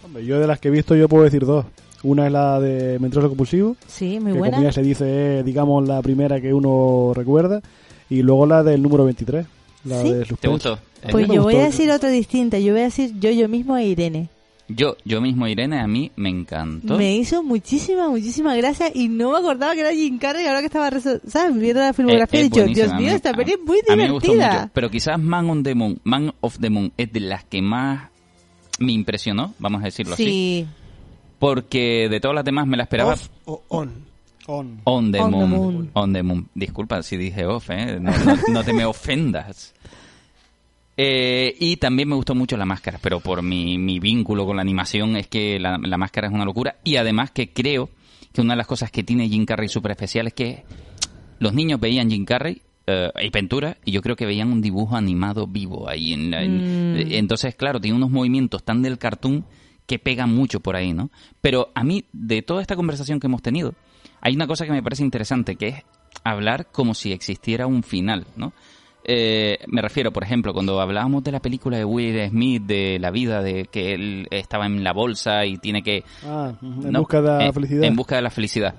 [0.03, 1.65] Hombre, yo de las que he visto yo puedo decir dos.
[2.03, 4.57] Una es la de Mentiroso Compulsivo, Sí, muy que buena.
[4.57, 7.61] como ya se dice, es, digamos, la primera que uno recuerda.
[8.09, 9.47] Y luego la del número 23,
[9.85, 10.13] la ¿Sí?
[10.13, 10.77] de ¿Te gustó?
[11.09, 12.59] Pues yo voy a decir otra distinta.
[12.59, 14.29] Yo voy a decir yo, yo mismo e Irene.
[14.67, 16.97] Yo, yo mismo, Irene, a mí me encantó.
[16.97, 20.65] Me hizo muchísima, muchísima gracia y no me acordaba que era Jim Carrey ahora que
[20.65, 21.55] estaba, ¿sabes?
[21.59, 23.95] Viendo la filmografía Eh, he es dicho, Dios mío, mí- esta peli es muy a
[23.95, 24.59] mí me gustó divertida.
[24.61, 27.61] mucho, pero quizás Man on the Moon, Man of the Moon es de las que
[27.61, 28.09] más
[28.79, 30.67] me impresionó, vamos a decirlo así, Sí,
[31.39, 34.05] porque de todas las demás me la esperaba Off o on.
[34.47, 34.79] On.
[34.83, 35.89] on the, On the moon, moon.
[35.93, 36.47] On the Moon.
[36.53, 37.97] Disculpa si dije off, ¿eh?
[37.99, 39.73] no, no- no te me ofendas.
[40.97, 44.61] Eh, y también me gustó mucho la máscara, pero por mi, mi vínculo con la
[44.61, 46.77] animación es que la, la máscara es una locura.
[46.83, 47.89] Y además que creo
[48.33, 50.63] que una de las cosas que tiene Jim Carrey súper especial es que
[51.39, 54.95] los niños veían Jim Carrey eh, Ace Ventura y yo creo que veían un dibujo
[54.95, 56.13] animado vivo ahí.
[56.13, 56.95] En la- en- Mm.
[56.97, 59.45] eh, entonces, claro, tiene unos movimientos tan del cartoon
[59.87, 61.09] que pegan mucho por ahí, ¿no?
[61.41, 63.73] Pero a mí, de toda esta conversación que hemos tenido,
[64.21, 65.75] hay una cosa que me parece interesante, que es
[66.23, 68.53] hablar como si existiera un final, ¿no?
[69.07, 73.11] Eh, me refiero, por ejemplo, cuando hablábamos de la película de Will Smith, de la
[73.11, 77.21] vida, de que él estaba en la bolsa y tiene que Ah, en no, busca
[77.21, 77.83] de la eh, felicidad.
[77.83, 78.73] En busca de la felicidad.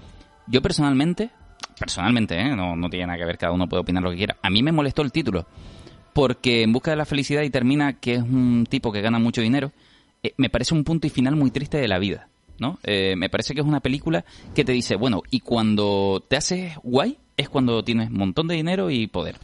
[0.49, 1.31] Yo personalmente,
[1.79, 2.57] personalmente, ¿eh?
[2.57, 4.37] no, no tiene nada que ver, cada uno puede opinar lo que quiera.
[4.43, 5.47] A mí me molestó el título,
[6.13, 9.41] porque en busca de la felicidad y termina que es un tipo que gana mucho
[9.41, 9.71] dinero,
[10.23, 12.29] eh, me parece un punto y final muy triste de la vida.
[12.59, 12.79] ¿no?
[12.83, 16.75] Eh, me parece que es una película que te dice, bueno, y cuando te haces
[16.83, 19.37] guay es cuando tienes un montón de dinero y poder.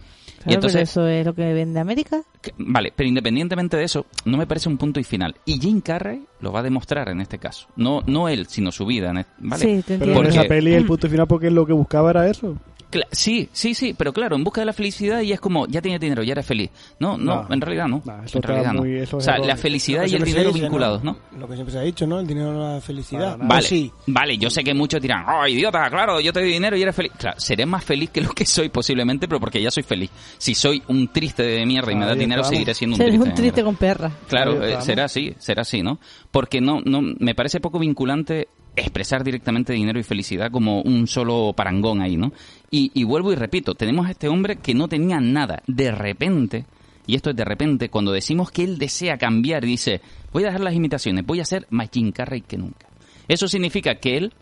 [0.43, 2.23] Claro, y entonces, pero eso es lo que vende América.
[2.41, 5.37] que- Vale, pero independientemente de eso, no me parece un punto y final.
[5.45, 7.69] Y Jim Carrey lo va a demostrar en este caso.
[7.77, 9.11] No, no él, sino su vida.
[9.11, 9.63] en este- ¿vale?
[9.63, 10.21] Sí, te Pero entiendo.
[10.21, 12.57] en esa peli el punto final porque lo que buscaba era eso.
[12.93, 15.81] Cla- sí, sí, sí, pero claro, en busca de la felicidad y es como, ya
[15.81, 16.71] tienes dinero, ya eres feliz.
[17.01, 17.53] No, no, No.
[17.55, 18.03] en realidad no.
[18.07, 19.03] En realidad muy- no.
[19.03, 21.17] eso O es sea, la felicidad y el dinero dice, vinculados, ¿no?
[21.39, 22.21] Lo que siempre se ha dicho, ¿no?
[22.21, 23.23] El dinero no la felicidad.
[23.23, 23.49] Para nada.
[23.49, 23.91] Vale, sí.
[24.07, 26.95] vale, yo sé que muchos dirán, oh, idiota, claro, yo te doy dinero y eres
[26.95, 27.13] feliz.
[27.19, 30.11] Claro, seré más feliz que lo que soy posiblemente, pero porque ya soy feliz.
[30.37, 32.51] Si soy un triste de mierda y me das dinero, estamos.
[32.57, 33.29] seguiré siendo un triste.
[33.29, 34.11] un triste con perra.
[34.29, 35.99] Claro, eh, será así, será así, ¿no?
[36.31, 41.53] Porque no, no, me parece poco vinculante expresar directamente dinero y felicidad como un solo
[41.55, 42.33] parangón ahí, ¿no?
[42.71, 46.65] Y, y vuelvo y repito, tenemos a este hombre que no tenía nada, de repente,
[47.07, 50.01] y esto es de repente, cuando decimos que él desea cambiar, dice,
[50.33, 52.87] voy a dejar las imitaciones, voy a ser más Jim Carrey que nunca.
[53.29, 54.33] Eso significa que él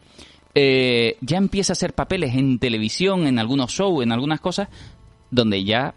[0.55, 4.69] eh, ya empieza a hacer papeles en televisión, en algunos shows, en algunas cosas,
[5.31, 5.95] donde ya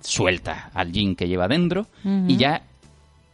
[0.00, 1.86] suelta al Jim que lleva dentro
[2.28, 2.62] y ya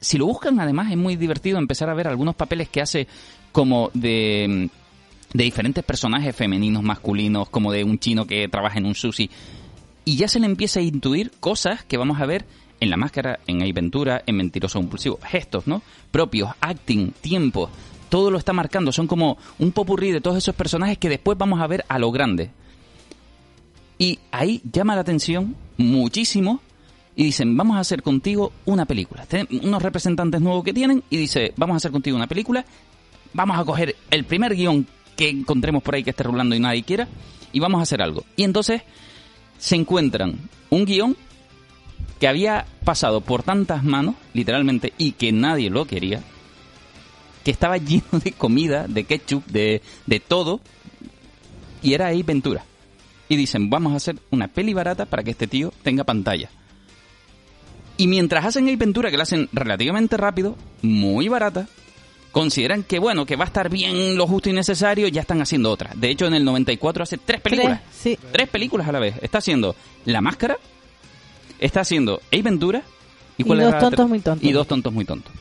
[0.00, 3.06] si lo buscan además es muy divertido empezar a ver algunos papeles que hace
[3.54, 4.68] como de
[5.32, 9.28] de diferentes personajes femeninos, masculinos, como de un chino que trabaja en un sushi
[10.04, 12.44] y ya se le empieza a intuir cosas que vamos a ver
[12.80, 15.82] en la máscara, en Ace Ventura, en Mentiroso Compulsivo, gestos, ¿no?
[16.10, 17.68] Propios, acting, tiempo,
[18.08, 21.60] todo lo está marcando, son como un popurrí de todos esos personajes que después vamos
[21.60, 22.50] a ver a lo grande.
[23.98, 26.60] Y ahí llama la atención muchísimo
[27.16, 29.24] y dicen, vamos a hacer contigo una película.
[29.26, 32.64] Tienen unos representantes nuevos que tienen y dice, vamos a hacer contigo una película,
[33.34, 36.82] vamos a coger el primer guion que encontremos por ahí que esté rulando y nadie
[36.82, 37.08] quiera
[37.52, 38.24] y vamos a hacer algo.
[38.36, 38.82] Y entonces
[39.58, 40.38] se encuentran
[40.70, 41.16] un guion
[42.18, 46.22] que había pasado por tantas manos, literalmente, y que nadie lo quería,
[47.44, 50.60] que estaba lleno de comida, de ketchup, de, de todo,
[51.82, 52.64] y era ahí Ventura.
[53.28, 56.50] Y dicen, vamos a hacer una peli barata para que este tío tenga pantalla.
[57.96, 61.68] Y mientras hacen Ace Ventura, que la hacen relativamente rápido, muy barata,
[62.34, 65.70] consideran que, bueno, que va a estar bien lo justo y necesario, ya están haciendo
[65.70, 65.92] otra.
[65.94, 67.80] De hecho, en el 94 hace tres películas.
[67.80, 68.18] Tres, sí.
[68.32, 69.14] Tres películas a la vez.
[69.22, 70.58] Está haciendo La Máscara,
[71.60, 72.82] está haciendo Ace Ventura
[73.38, 74.48] Y cuál Dos tontos muy tontos.
[74.48, 75.32] Y dos tontos muy tontos.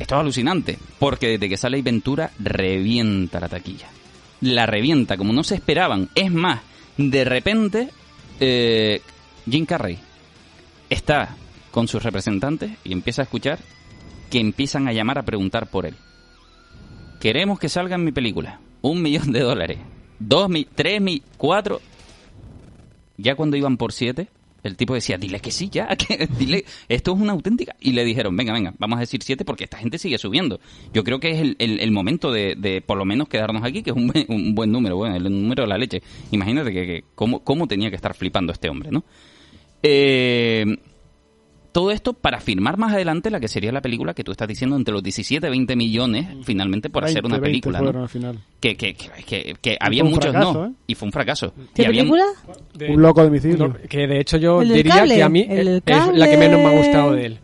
[0.00, 3.86] Esto es alucinante, porque desde que sale Ace Ventura revienta la taquilla.
[4.40, 6.10] La revienta como no se esperaban.
[6.16, 6.62] Es más,
[6.96, 7.90] de repente,
[8.40, 9.02] eh,
[9.48, 9.98] Jim Carrey
[10.88, 11.36] está
[11.70, 13.60] con sus representantes y empieza a escuchar
[14.30, 15.94] que empiezan a llamar a preguntar por él.
[17.20, 18.60] Queremos que salga en mi película.
[18.80, 19.78] Un millón de dólares.
[20.18, 21.80] Dos mil, tres mil, cuatro.
[23.18, 24.28] Ya cuando iban por siete,
[24.62, 27.76] el tipo decía, dile que sí, ya, que, dile, esto es una auténtica.
[27.80, 30.60] Y le dijeron, venga, venga, vamos a decir siete porque esta gente sigue subiendo.
[30.94, 34.54] Yo creo que es el, momento de, por lo menos quedarnos aquí, que es un,
[34.54, 36.02] buen- número, bueno, el número de la leche.
[36.30, 39.04] Imagínate que, que cómo, cómo tenía que estar flipando este hombre, ¿no?
[39.82, 40.64] Eh,
[41.72, 44.76] todo esto para firmar más adelante la que sería la película que tú estás diciendo
[44.76, 47.84] entre los 17 y 20 millones finalmente por hacer 20, una 20 película, ¿no?
[47.84, 48.38] fueron al final.
[48.60, 50.72] que, que, que, que- que había muchos fracaso, no ¿eh?
[50.86, 52.24] y fue un fracaso ¿Qué y había- película?
[52.74, 53.68] De- Un loco domicilio.
[53.68, 55.64] no, que de hecho yo diría cable, que a mí es
[56.14, 57.38] la que menos me ha gustado de él.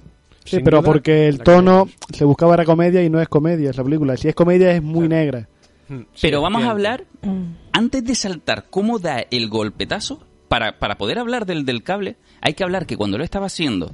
[0.44, 3.28] Sí, Sin pero duda, porque el la tono se buscaba era comedia y no es
[3.28, 4.16] comedia esa película.
[4.16, 5.48] Si es comedia es muy negra.
[5.88, 7.54] Mm, sí, pero vamos a hablar Mm.
[7.72, 12.54] antes de saltar cómo da el golpetazo para, para poder hablar del, del cable hay
[12.54, 13.92] que hablar que cuando lo estaba haciendo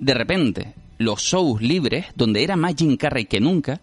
[0.00, 3.80] de repente los shows libres donde era más Jim Carrey que nunca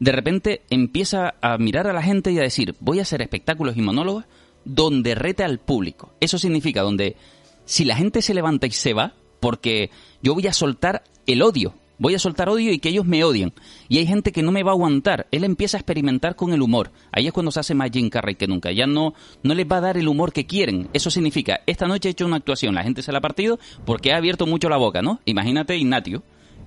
[0.00, 3.76] de repente empieza a mirar a la gente y a decir voy a hacer espectáculos
[3.76, 4.24] y monólogos
[4.64, 7.16] donde rete al público eso significa donde
[7.64, 9.90] si la gente se levanta y se va porque
[10.22, 13.52] yo voy a soltar el odio voy a soltar odio y que ellos me odien.
[13.88, 15.26] Y hay gente que no me va a aguantar.
[15.30, 16.90] Él empieza a experimentar con el humor.
[17.12, 18.70] Ahí es cuando se hace más Jim Carrey que nunca.
[18.72, 20.88] Ya no, no les va a dar el humor que quieren.
[20.92, 24.12] Eso significa, esta noche he hecho una actuación, la gente se la ha partido porque
[24.12, 25.20] ha abierto mucho la boca, ¿no?
[25.24, 26.22] Imagínate Ignatio,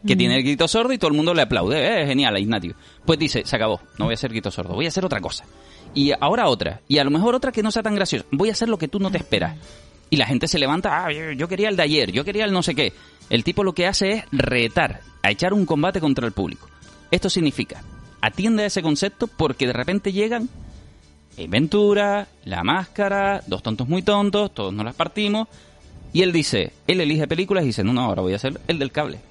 [0.06, 2.02] que tiene el grito sordo y todo el mundo le aplaude.
[2.02, 2.76] Eh, genial, a Ignatio.
[3.06, 5.46] Pues dice, se acabó, no voy a hacer grito sordo, voy a hacer otra cosa.
[5.94, 6.82] Y ahora otra.
[6.88, 8.26] Y a lo mejor otra que no sea tan graciosa.
[8.32, 9.58] Voy a hacer lo que tú no te esperas.
[10.10, 12.52] Y la gente se levanta, ah, yo- yo quería el de ayer, yo quería el
[12.52, 12.92] no sé qué.
[13.32, 16.68] El tipo lo que hace es retar, a echar un combate contra el público.
[17.12, 17.82] Esto significa,
[18.20, 20.50] atiende a ese concepto porque de repente llegan
[21.36, 25.48] Ace Ventura, La Máscara, Dos Tontos Muy Tontos, todos nos las partimos.
[26.12, 28.78] Y él dice, él elige películas y dice, no, no, ahora voy a hacer el
[28.80, 29.22] del cable.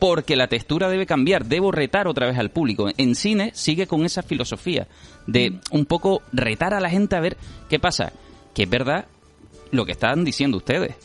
[0.00, 2.88] Porque la textura debe cambiar, debo retar otra vez al público.
[2.96, 4.88] En cine sigue con esa filosofía
[5.28, 7.36] de un poco retar a la gente a ver
[7.70, 8.12] qué pasa.
[8.52, 9.06] Que es verdad
[9.70, 10.96] lo que están diciendo ustedes.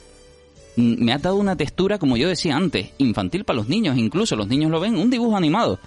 [0.79, 4.47] Me ha dado una textura, como yo decía antes, infantil para los niños, incluso los
[4.47, 5.79] niños lo ven, un dibujo animado.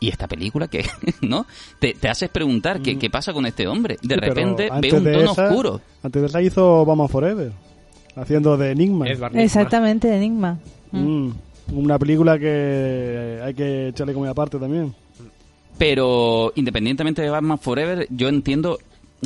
[0.00, 0.84] Y esta película que,
[1.22, 1.46] ¿no?
[1.80, 3.96] Te, te haces preguntar qué, qué pasa con este hombre.
[4.02, 5.80] De Sí, repente ve un de tono esa- oscuro.
[6.02, 7.52] Antes de esa hizo Batman Forever,
[8.14, 9.08] haciendo de Enigma.
[9.08, 10.58] Exactamente, Enigma.
[10.92, 10.98] Mm.
[11.26, 11.34] Mm,
[11.74, 14.94] una película que hay que echarle comida aparte también.
[15.76, 18.78] Pero independientemente de Batman Forever, yo entiendo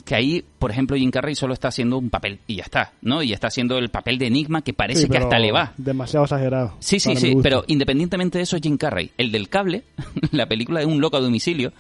[0.05, 3.23] que ahí, por ejemplo, Jim Carrey solo está haciendo un papel y ya está, ¿no?
[3.23, 5.73] Y está haciendo el papel de Enigma que parece Sí, que hasta le va.
[5.77, 6.75] Demasiado exagerado.
[6.81, 9.85] Sí, sí, sí, pero independientemente de eso, Jim Carrey, el del cable,
[10.33, 11.73] la película de un loco a domicilio,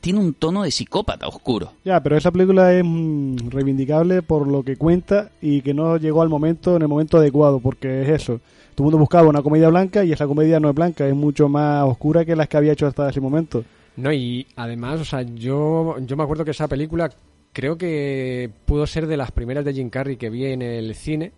[0.00, 1.72] tiene un tono de psicópata oscuro.
[1.84, 6.22] Ya, pero esa película es mm, reivindicable por lo que cuenta y que no llegó
[6.22, 8.40] al momento, en el momento adecuado, porque es eso.
[8.74, 11.48] Todo el mundo buscaba una comedia blanca y esa comedia no es blanca, es mucho
[11.48, 13.64] más oscura que las que había hecho hasta ese momento.
[13.96, 17.10] No, y además, o sea, yo, yo me acuerdo que esa película
[17.52, 21.32] creo que pudo ser de las primeras de Jim Carrey que vi en el cine.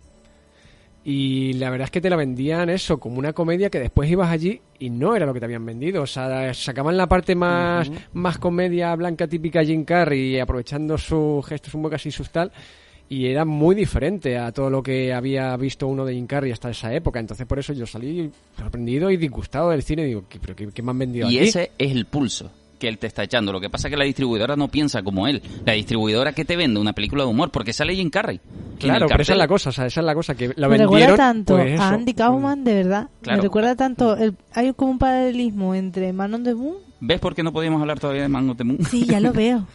[1.03, 4.29] Y la verdad es que te la vendían eso, como una comedia que después ibas
[4.29, 6.03] allí y no era lo que te habían vendido.
[6.03, 11.73] O sea, sacaban la parte más, más comedia blanca típica Jim Carrey, aprovechando sus gestos,
[11.73, 12.51] un muecas y sus tal.
[13.09, 16.69] Y era muy diferente a todo lo que había visto uno de Jim Carrey hasta
[16.69, 17.19] esa época.
[17.19, 20.05] Entonces, por eso yo salí sorprendido y disgustado del cine.
[20.05, 21.47] Digo, ¿qué, pero qué, qué me han vendido Y aquí?
[21.49, 23.53] ese es el pulso que él te está echando.
[23.53, 25.41] Lo que pasa es que la distribuidora no piensa como él.
[25.63, 28.41] La distribuidora que te vende una película de humor, porque sale Jim Carrey.
[28.79, 30.79] Claro, pero esa es la cosa, o sea, esa es la cosa que la me
[30.79, 33.09] recuerda tanto pues a Andy Kaufman, de verdad.
[33.21, 33.37] Claro.
[33.37, 34.17] Me recuerda tanto.
[34.17, 36.90] El, hay como un paralelismo entre Man on the Moon.
[37.03, 38.77] ¿Ves por qué no podíamos hablar todavía de Man of the Moon?
[38.85, 39.65] Sí, ya lo veo.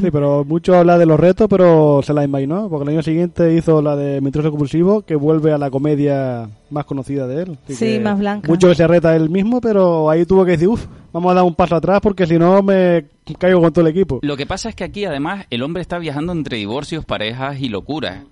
[0.00, 3.54] Sí, pero mucho habla de los retos, pero se la imaginó, porque el año siguiente
[3.54, 7.58] hizo la de Mentiroso Compulsivo, que vuelve a la comedia más conocida de él.
[7.64, 8.48] Así Sí, que más blanca.
[8.48, 11.44] Mucho que se reta él mismo, pero ahí tuvo que decir, uff, vamos a dar
[11.44, 13.04] un paso atrás porque si no me
[13.38, 14.20] caigo con todo el equipo.
[14.22, 17.68] Lo que pasa es que aquí además el hombre está viajando entre divorcios, parejas y
[17.68, 18.24] locuras.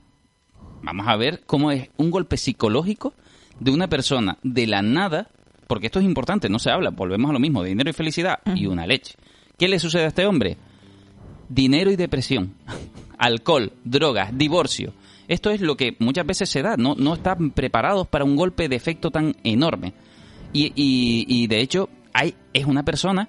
[0.82, 3.12] Vamos a ver cómo es un golpe psicológico
[3.58, 5.28] de una persona de la nada,
[5.70, 8.40] porque esto es importante, no se habla, volvemos a lo mismo, de dinero y felicidad
[8.56, 9.14] y una leche.
[9.56, 10.56] ¿Qué le sucede a este hombre?
[11.48, 12.54] Dinero y depresión,
[13.18, 14.92] alcohol, drogas, divorcio.
[15.28, 18.68] Esto es lo que muchas veces se da, no, no están preparados para un golpe
[18.68, 19.92] de efecto tan enorme.
[20.52, 23.28] Y, y- y de hecho, hay, es una persona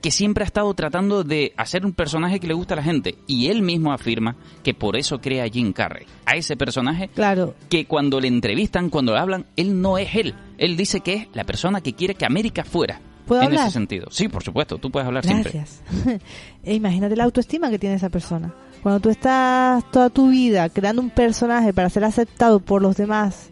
[0.00, 3.16] que siempre ha estado tratando de hacer un personaje que le gusta a la gente.
[3.26, 6.06] Y él mismo afirma que por eso crea a Jim Carrey.
[6.26, 7.54] A ese personaje Claro.
[7.68, 10.34] que cuando le entrevistan, cuando le hablan, él no es él.
[10.58, 13.00] Él dice que es la persona que quiere que América fuera.
[13.26, 13.64] ¿Puedo en hablar?
[13.68, 14.06] ese sentido.
[14.10, 15.52] Sí, por supuesto, tú puedes hablar siempre.
[15.52, 15.82] Gracias.
[16.64, 18.52] E imagínate la autoestima que tiene esa persona.
[18.82, 23.50] Cuando tú estás toda tu vida creando un personaje para ser aceptado por los demás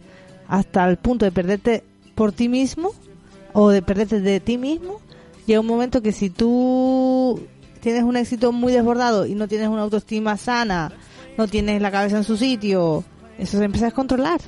[0.49, 1.85] hasta el punto de perderte
[2.15, 2.91] por ti mismo
[3.53, 5.01] o de perderte de ti mismo,
[5.49, 7.41] llega un momento que si tú
[7.81, 10.93] tienes un éxito muy desbordado y no tienes una autoestima sana,
[11.39, 13.03] no tienes la cabeza en su sitio,
[13.39, 14.41] eso se empieza a descontrolar.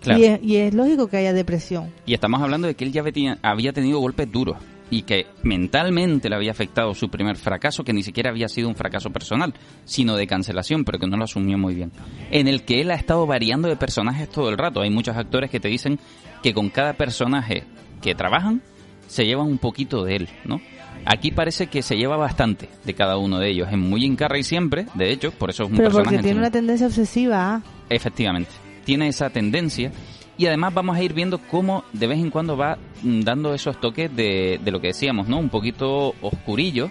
[0.00, 0.20] Claro.
[0.20, 1.92] Y, es, y es lógico que haya depresión.
[2.06, 3.04] Y estamos hablando de que él ya
[3.42, 4.56] había tenido golpes duros
[4.90, 8.74] y que mentalmente le había afectado su primer fracaso, que ni siquiera había sido un
[8.74, 11.92] fracaso personal, sino de cancelación, pero que no lo asumió muy bien.
[12.30, 14.80] En el que él ha estado variando de personajes todo el rato.
[14.80, 16.00] Hay muchos actores que te dicen
[16.42, 17.64] que con cada personaje
[18.00, 18.62] que trabajan
[19.08, 20.60] se llevan un poquito de él, ¿no?
[21.04, 23.68] Aquí parece que se lleva bastante de cada uno de ellos.
[23.72, 26.04] En muy Jim Carrey siempre, de hecho, por eso es un Pero personaje.
[26.04, 27.62] porque en tiene una tendencia obsesiva.
[27.88, 28.50] Efectivamente,
[28.84, 29.90] tiene esa tendencia
[30.36, 34.14] y además vamos a ir viendo cómo de vez en cuando va dando esos toques
[34.14, 35.38] de, de lo que decíamos, ¿no?
[35.38, 36.90] Un poquito oscurillo,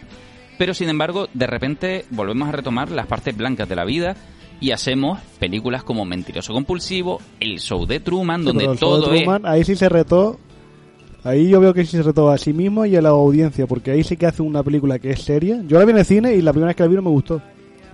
[0.58, 4.15] pero sin embargo de repente volvemos a retomar las partes blancas de la vida
[4.60, 9.02] y hacemos películas como Mentiroso Compulsivo, El Show de Truman, donde pero el show de
[9.02, 9.22] todo es...
[9.22, 10.40] Truman, Ahí sí se retó.
[11.28, 13.92] Ahí yo veo que sí se retó a sí mismo y a la audiencia, porque
[13.92, 15.62] ahí sí que hace una película que es seria.
[15.67, 17.10] Yo la vi en el cine y la primera vez que la vi no me
[17.10, 17.42] gustó.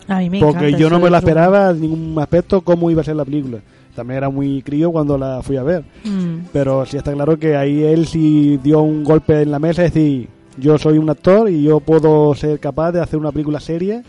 [0.08, 3.02] A mí me porque encanta yo no me la esperaba en ningún aspecto cómo iba
[3.02, 3.58] a ser la película.
[3.96, 5.84] También era muy crío cuando la fui a ver.
[6.04, 6.50] Mm.
[6.54, 9.86] Pero sí está claro que ahí él sí dio un golpe en la mesa y
[9.86, 10.30] decir,
[10.60, 14.04] yo soy un actor y yo puedo ser capaz de hacer una película seria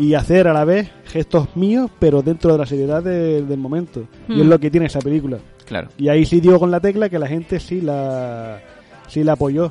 [0.00, 4.04] y hacer a la vez gestos míos, pero dentro de la seriedad de- del momento.
[4.28, 5.38] Y es lo que tiene esa película.
[5.66, 8.58] Claro, Y ahí sí dio con la tecla que la gente sí la,
[9.08, 9.70] sí la apoyó.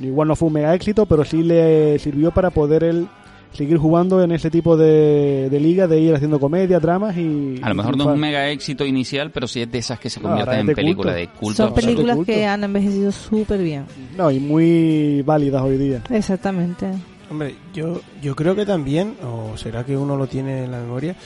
[0.00, 3.06] Igual no fue un mega éxito, pero sí le sirvió para poder él
[3.52, 7.58] seguir jugando en ese tipo de, de liga, de ir haciendo comedia, dramas y...
[7.62, 9.98] A lo y mejor no es un mega éxito inicial, pero sí es de esas
[9.98, 11.64] que se convierten en de películas de culto.
[11.64, 12.32] Son películas culto.
[12.32, 13.84] que han envejecido súper bien.
[14.18, 16.02] No, y muy válidas hoy día.
[16.10, 16.86] Exactamente.
[17.30, 21.16] Hombre, yo, yo creo que también, o será que uno lo tiene en la memoria,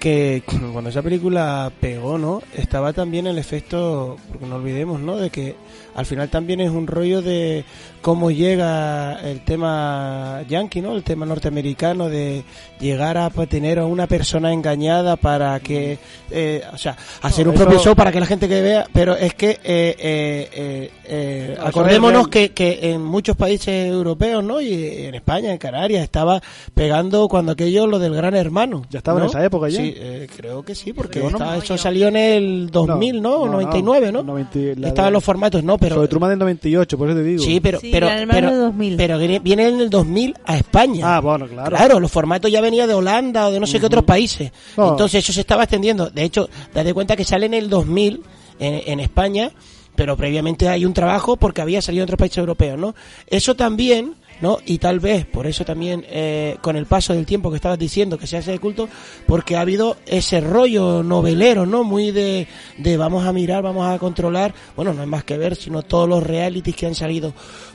[0.00, 2.42] que cuando esa película pegó, ¿no?
[2.54, 5.16] Estaba también el efecto, porque no olvidemos, ¿no?
[5.16, 5.54] De que
[5.94, 7.64] al final también es un rollo de
[8.00, 10.94] cómo llega el tema yankee, ¿no?
[10.96, 12.44] El tema norteamericano de
[12.80, 15.98] llegar a pues, tener a una persona engañada para que,
[16.30, 19.14] eh, o sea, hacer No, un propio show para que la gente que vea, pero
[19.16, 24.60] es que, eh, eh, eh, eh, No, acordémonos que, que en muchos países europeos, ¿no?
[24.60, 24.72] Y
[25.06, 26.40] en España, en Canarias, estaba
[26.74, 28.82] pegando cuando aquello lo del gran hermano.
[28.90, 29.30] Ya estaba en ¿no?
[29.30, 29.80] esa época ya.
[29.80, 33.36] Sí, eh, creo que sí, porque no estaba- eso salió en el 2000, ¿no?
[33.42, 34.22] O 99, ¿no?
[34.22, 35.76] 90 la Estaban los formatos, ¿no?
[35.78, 37.42] Pero Sobre Truman del 98, por eso te digo.
[37.42, 38.96] Sí, pero, Sí, pero, pero, de 2000.
[38.96, 41.16] pero viene, viene en el 2000 a España.
[41.16, 41.76] Ah, bueno, claro.
[41.76, 44.52] Claro, los formatos ya venía de Holanda o de no sé qué otros países.
[44.76, 44.90] No.
[44.90, 46.10] Entonces eso se estaba extendiendo.
[46.10, 48.22] De hecho, date cuenta que sale en el 2000
[48.58, 49.50] en, en España,
[49.94, 52.94] pero previamente hay un trabajo porque había salido en otros países europeos, ¿no?
[53.26, 54.58] Eso también, ¿no?
[54.64, 58.18] Y tal vez, por eso también, eh, con el paso del tiempo que estabas diciendo
[58.18, 58.88] que se hace de culto,
[59.26, 61.84] porque ha habido ese rollo novelero, ¿no?
[61.84, 62.46] Muy de,
[62.78, 64.54] de vamos a mirar, vamos a controlar.
[64.76, 67.34] Bueno, no hay más que ver, sino todos los realities que han salido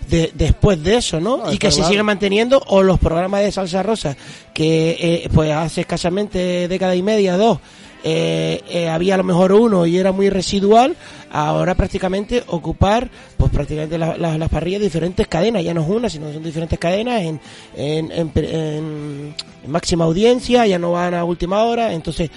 [0.10, 1.38] de, después de eso, ¿no?
[1.38, 4.16] No, y que se siguen manteniendo, o los programas de salsa rosa,
[4.54, 7.60] que eh, pues hace escasamente década y media, dos,
[8.08, 10.96] eh, eh, había a lo mejor uno y era muy residual,
[11.32, 15.90] ahora prácticamente ocupar pues prácticamente la- la- las parrillas de diferentes cadenas, ya no es
[15.90, 17.42] una, sino son diferentes cadenas en,
[17.76, 19.34] en, en, en-
[19.66, 22.30] en máxima audiencia, ya no van a última hora, entonces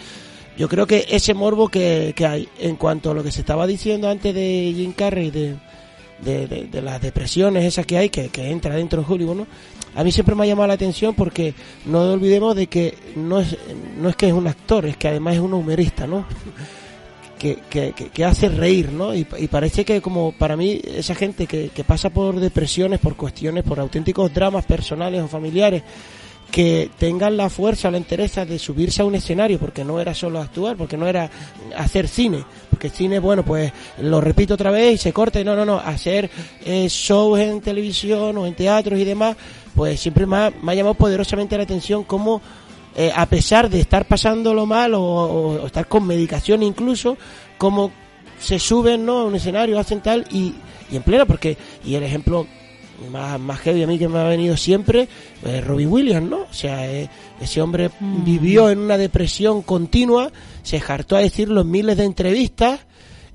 [0.57, 3.67] yo creo que ese morbo que, que hay en cuanto a lo que se estaba
[3.67, 5.55] diciendo antes de Jim Carrey, de,
[6.25, 9.47] de, las depresiones esas que hay, que, que entra dentro de Hollywood, ¿no?
[9.95, 11.55] A mí siempre me ha llamado la atención porque
[11.87, 13.57] no olvidemos de que no es,
[13.99, 16.25] no es que es un actor, es que además es un humorista, ¿no?
[17.39, 19.15] Que, que, que, hace reír, ¿no?
[19.15, 23.15] Y, y parece que como para mí esa gente que, que pasa por depresiones, por
[23.15, 25.85] cuestiones, por auténticos dramas personales o familiares,
[26.51, 30.41] que tengan la fuerza la entereza de subirse a un escenario, porque no era solo
[30.41, 31.31] actuar, porque no era
[31.77, 32.45] hacer cine,
[32.79, 33.73] porque cine, bueno, pues
[34.03, 36.31] lo repito otra vez y se corta, y no, no, no, hacer
[36.65, 39.37] eh, shows en televisión o en teatros y demás,
[39.75, 42.41] pues siempre me ha, me ha llamado poderosamente la atención cómo
[42.97, 47.19] eh, a pesar de estar pasándolo mal o estar con medicación incluso,
[47.59, 47.91] como
[48.39, 49.19] se suben ¿no?
[49.19, 50.55] a un escenario, hacen tal y,
[50.89, 52.47] y en plena, porque, y el ejemplo
[53.11, 55.09] más, más heavy a mí que me ha venido siempre,
[55.45, 56.41] es Robbie Williams, ¿no?
[56.41, 57.09] O sea, eh,
[57.41, 60.31] ese hombre vivió en una depresión continua,
[60.63, 62.81] se hartó a decirlo en miles de entrevistas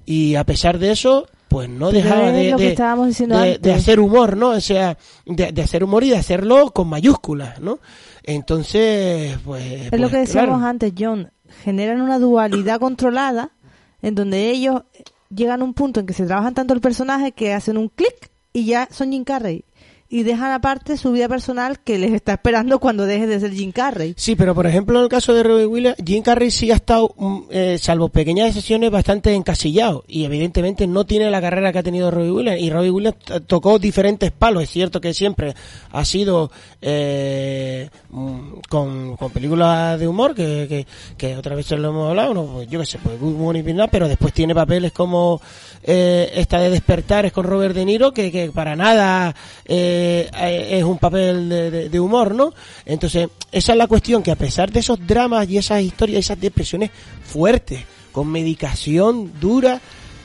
[0.06, 4.50] y a pesar de eso, pues no Pero dejaba de, hacer humor, ¿no?
[4.50, 7.80] O sea, de, de hacer humor y de hacerlo con mayúsculas, ¿no?
[8.24, 9.64] Entonces, pues...
[9.64, 10.66] Es pues, lo que decíamos claro.
[10.66, 11.32] antes, John.
[11.64, 13.52] Generan una dualidad controlada
[14.02, 14.84] en donde ellos
[15.30, 18.33] llegan a un punto en que se trabajan tanto el personaje que hacen un clic
[18.54, 19.66] y ya son Jim Carrey.
[20.14, 23.72] Y dejan aparte su vida personal que les está esperando cuando deje de ser Jim
[23.72, 24.14] Carrey.
[24.16, 27.16] Sí, pero por ejemplo en el caso de Robbie Williams, Jim Carrey sí ha estado,
[27.18, 31.84] mm, eh, salvo pequeñas excepciones, bastante encasillado y evidentemente no tiene la carrera que ha
[31.84, 35.56] tenido Robbie Williams y Robbie Williams tocó diferentes palos, es cierto que siempre
[35.92, 40.86] ha sido eh, mm, con, películas de humor que, que,
[41.18, 42.46] que otra vez lo hemos hablado, ¿no?
[42.46, 45.42] Pues yo qué sé, pues Good Morning Vietnam, pero después tiene papeles como
[45.82, 49.36] eh, esta de Despertar es con Robert De Niro que, que para nada
[49.66, 52.54] eh, eh, es un papel de, de- de humor, ¿no?
[52.86, 56.40] Entonces, esa es la cuestión, que a pesar de esos dramas y esas historias, esas
[56.40, 56.92] depresiones
[57.26, 57.82] fuertes,
[58.12, 59.80] con medicación dura,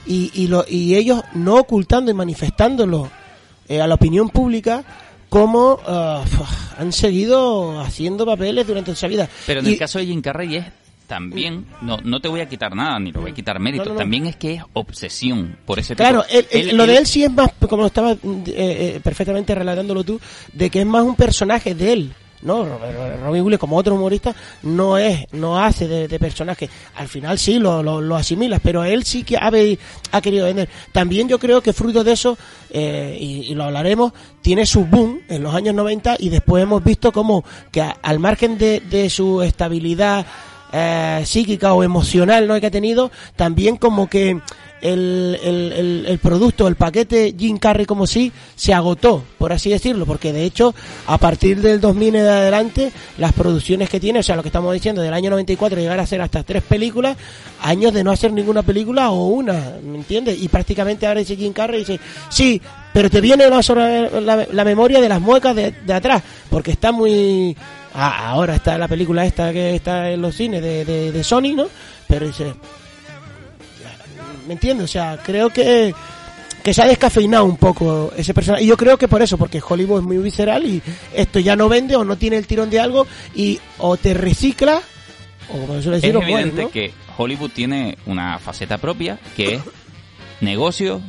[0.07, 3.11] y, y, lo- y ellos no ocultando y manifestándolo
[3.69, 4.85] eh, a la opinión pública,
[5.29, 6.25] como ah,
[6.79, 9.29] han seguido haciendo papeles durante esa vida.
[9.47, 10.65] Pero en Y- el caso de Jim Carrey es
[11.09, 13.89] también, no, no te voy a quitar nada, ni lo voy a quitar mérito, No,
[13.89, 13.99] no, no.
[13.99, 16.47] también es que es obsesión por ese Claro, tipo.
[16.53, 20.21] él- lo de él sí es más, como estaba eh, eh, perfectamente relatándolo tú,
[20.53, 22.13] de que es más un personaje de él.
[22.41, 22.65] No,
[23.25, 24.33] Robin Williams como otro humorista
[24.63, 26.71] no es, no hace de, de personaje.
[26.95, 29.51] Al final sí lo, lo, lo asimilas, pero él sí que ha,
[30.13, 30.69] ha querido vender.
[30.93, 32.39] También yo creo que fruto de eso,
[32.71, 36.85] eh, y, y lo hablaremos, tiene su boom en los años 90 y después hemos
[36.85, 40.25] visto como que a- al margen de, de su estabilidad
[40.73, 42.61] eh, psíquica o emocional ¿no?
[42.61, 44.41] que ha tenido, también como que
[44.81, 50.07] el, el, el, producto, el paquete Jim Carrey como sí, se agotó, por así decirlo,
[50.07, 50.75] porque de hecho,
[51.07, 54.73] a partir del 2000 en adelante, las producciones que tiene, o sea, lo que estamos
[54.73, 57.17] diciendo, del año 94 llegar a hacer hasta tres películas,
[57.63, 60.41] años de no hacer ninguna película o una, ¿me entiendes?
[60.41, 61.99] Y prácticamente ahora dice Jim Carrey, dice,
[62.29, 62.61] sí,
[62.93, 63.61] pero te viene la,
[64.21, 67.57] la, la memoria de las muecas de, de atrás, porque está muy...
[67.99, 71.55] ah, ahora está la película esta que está en los cines de, de, de Sony,
[71.55, 71.67] ¿no?
[72.07, 72.55] Pero dice...
[74.47, 74.85] ¿Me entiendes?
[74.85, 75.95] O sea, creo que
[76.63, 78.65] que se ha descafeinado un poco ese personaje.
[78.65, 80.83] Y yo creo que por eso, porque Hollywood es muy visceral y
[81.15, 84.83] esto ya no vende o no tiene el tirón de algo y o te recicla
[85.49, 86.71] o como suele decir, es mueres, evidente ¿no?
[86.71, 89.63] que Hollywood tiene una faceta propia que es
[90.41, 91.01] negocio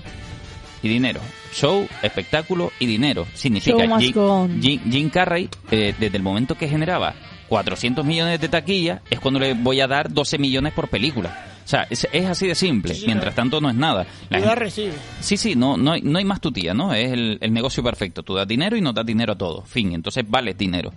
[0.82, 1.20] y dinero.
[1.54, 3.26] Show, espectáculo y dinero.
[3.34, 4.62] Significa Jim.
[4.62, 7.16] Jim- Jim Carrey, eh, desde el momento que generaba
[7.48, 11.46] 400 millones de taquilla, es cuando le voy a dar 12 millones por película.
[11.66, 12.94] O sea, es, es así de simple.
[12.96, 14.06] Sí, sí, Mientras tanto no es nada.
[14.30, 14.94] La gente- recibe.
[15.20, 16.94] Sí, sí, no, no, hay, no hay más tutía, ¿no?
[16.94, 18.24] Es el, el negocio perfecto.
[18.24, 19.62] Tú das dinero y no das dinero a todo.
[19.64, 20.92] Fin, entonces vale dinero.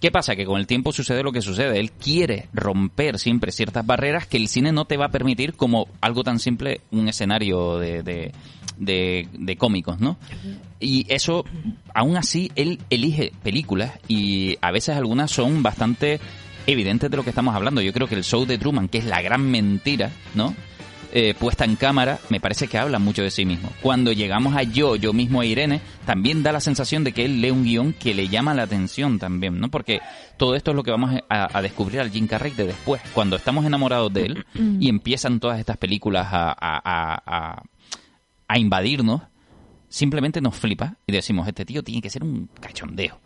[0.00, 0.34] ¿Qué pasa?
[0.34, 1.78] Que con el tiempo sucede lo que sucede.
[1.78, 5.88] Él quiere romper siempre ciertas barreras que el cine no te va a permitir como
[6.00, 8.32] algo tan simple, un escenario de, de,
[8.80, 10.16] de- de cómicos, ¿no?
[10.80, 11.44] Y eso,
[11.94, 16.18] aún así, él elige películas y a veces algunas son bastante
[16.66, 17.80] evidentes de lo que estamos hablando.
[17.82, 20.54] Yo creo que el show de Truman, que es la gran mentira, ¿no?
[21.12, 23.68] eh, puesta en cámara, me parece que habla mucho de sí mismo.
[23.82, 27.40] Cuando llegamos a yo, yo mismo a Irene, también da la sensación de que él
[27.40, 29.68] lee un guion que le llama la atención también, ¿no?
[29.72, 29.98] Porque
[30.36, 33.34] todo esto es lo que vamos a, a descubrir al Jim Carrey de después, cuando
[33.34, 34.44] estamos enamorados de él
[34.78, 37.62] y empiezan todas estas películas a, a, a,
[38.52, 39.22] a- invadirnos,
[39.88, 43.18] simplemente nos flipa y decimos, este tío tiene que ser un cachondeo.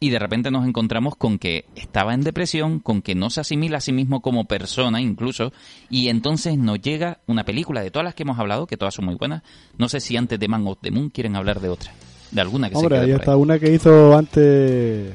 [0.00, 3.78] Y de repente nos encontramos con que estaba en depresión, con que no se asimila
[3.78, 5.52] a sí mismo como persona incluso,
[5.88, 9.06] y entonces nos llega una película de todas las que hemos hablado, que todas son
[9.06, 9.42] muy buenas.
[9.78, 11.92] No sé si antes de Man of the Moon quieren hablar de otra,
[12.32, 13.38] de alguna que Hombre, se ahí quede por está ahí.
[13.40, 15.14] una que hizo antes.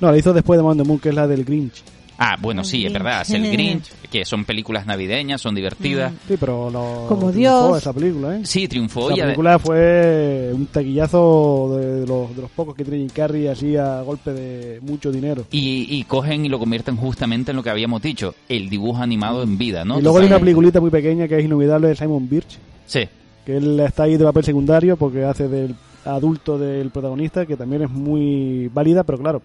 [0.00, 1.82] No, la hizo después de Man on the Moon, que es la del Grinch.
[2.18, 6.12] Ah, bueno, sí, es verdad, es el Grinch, que son películas navideñas, son divertidas.
[6.26, 7.04] Sí, pero no.
[7.08, 7.78] Como triunfó Dios.
[7.78, 8.40] esa película, ¿eh?
[8.44, 13.10] Sí, triunfó ade- película fue un taquillazo de los, de los pocos que tiene Jim
[13.14, 15.44] Carrey así a golpe de mucho dinero.
[15.50, 19.42] y, y cogen y lo convierten justamente en lo que habíamos dicho, el dibujo animado
[19.42, 19.98] en vida, ¿no?
[19.98, 23.00] y luego hay una peliculita muy pequeña que es inolvidable de Simon Birch, Sí,
[23.44, 27.82] que él está ahí de papel secundario porque hace del adulto del protagonista, que también
[27.82, 29.42] es muy válida, pero claro,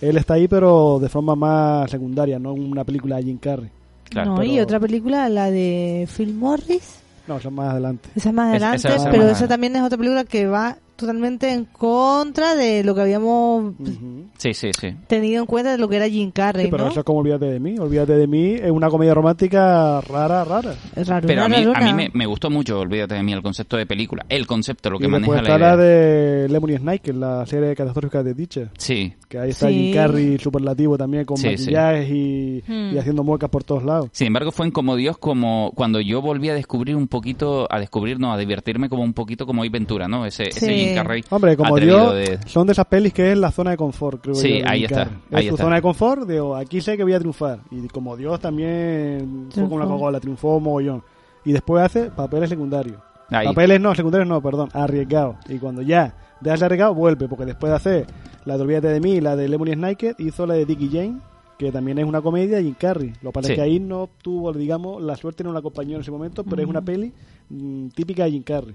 [0.00, 3.68] él está ahí pero de forma más secundaria, no una película de Jim Carrey.
[4.08, 4.36] claro.
[4.36, 7.00] no, y otra película, la de Phil Morris.
[7.26, 8.08] No, eso es más adelante.
[8.14, 9.48] Esa es más Es- adelante, esa- esa pero más esa adelante.
[9.48, 14.26] también es otra película que va totalmente en contra de lo que habíamos Ujú.
[14.36, 14.94] Sí, sí, sí.
[15.06, 16.90] tenido en cuenta de lo que era Jim Carrey, Sí, pero ¿no?
[16.90, 17.76] eso es como Olvídate de mí.
[17.78, 20.74] Olvídate de mí es una comedia romántica rara, rara.
[20.96, 21.26] Es raro.
[21.26, 23.86] Pero a mí, a mí me, me gustó mucho, olvídate de mí, el concepto de
[23.86, 24.26] película.
[24.28, 25.58] El concepto, lo que y maneja la idea.
[25.58, 28.70] la de Lemony es la serie catastrófica de Teacher.
[28.76, 29.74] Sí, Que ahí está Sí.
[29.74, 31.64] Jim Carrey superlativo también con Sí, sí.
[31.64, 32.94] maquillajes y, Hmm.
[32.94, 34.08] y haciendo muecas por todos lados.
[34.12, 37.78] Sin embargo, fue en Como Dios, como cuando yo volví a descubrir un poquito, a
[37.78, 40.24] descubrir, no, a divertirme como un poquito como hoy Ventura, ¿no?
[40.26, 40.66] Ese, ese.
[40.88, 43.76] Jim Carrey Hombre, como Dios, de- son de esas pelis que es la zona de
[43.76, 45.18] confort, creo Sí, yo, ahí está, Carrey.
[45.32, 45.64] ahí es tu está.
[45.64, 47.60] zona de confort, digo, aquí sé que voy a triunfar.
[47.70, 50.04] Y como Dios también fue como una Triunfó.
[50.06, 51.02] coca triunfó mogollón.
[51.44, 52.96] Y después hace papeles secundarios.
[53.30, 53.46] Ahí.
[53.46, 55.36] Papeles no, secundarios no, perdón, arriesgados.
[55.48, 58.06] Y cuando ya dejas de arriesgado, vuelve, porque después de hacer
[58.44, 61.18] la de Olvídate de mí y la de Lemony Snicket, hizo la de Dickie Jane,
[61.58, 63.12] que también es una comedia, y Jim Carrey.
[63.20, 63.52] Lo que pasa Sí.
[63.52, 66.62] es que ahí no tuvo, digamos, la suerte no la acompañó en ese momento, pero
[66.62, 67.12] es una peli
[67.50, 68.74] mm, típica de Jim Carrey.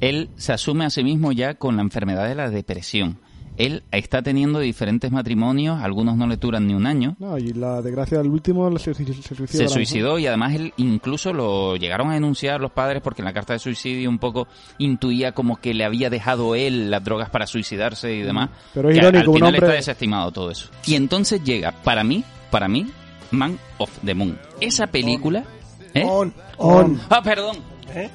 [0.00, 3.18] Él se asume a sí mismo ya con la enfermedad de la depresión.
[3.56, 7.16] Él está teniendo diferentes matrimonios, algunos no le duran ni un año.
[7.18, 9.46] No, y la desgracia del último se, se, se suicidó.
[9.48, 13.34] Se suicidó y además él incluso lo llegaron a denunciar los padres porque en la
[13.34, 14.48] carta de suicidio un poco
[14.78, 18.48] intuía como que le había dejado él las drogas para suicidarse y demás.
[18.72, 20.70] Pero es Que irónico, al un final hombre- está desestimado todo eso.
[20.86, 22.86] Y entonces llega, para mí, para mí,
[23.30, 24.38] Man of the Moon.
[24.62, 25.44] Esa película...
[25.92, 26.04] ¿eh?
[26.08, 26.98] On, on.
[27.10, 27.56] Ah, perdón.
[27.94, 28.08] ¿Eh?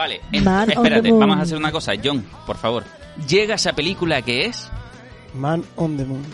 [0.00, 1.20] Vale, espérate, the moon.
[1.20, 1.92] vamos a hacer una cosa.
[2.02, 2.84] John, por favor.
[3.28, 4.70] Llega esa película que es...
[5.34, 6.24] Man on the moon.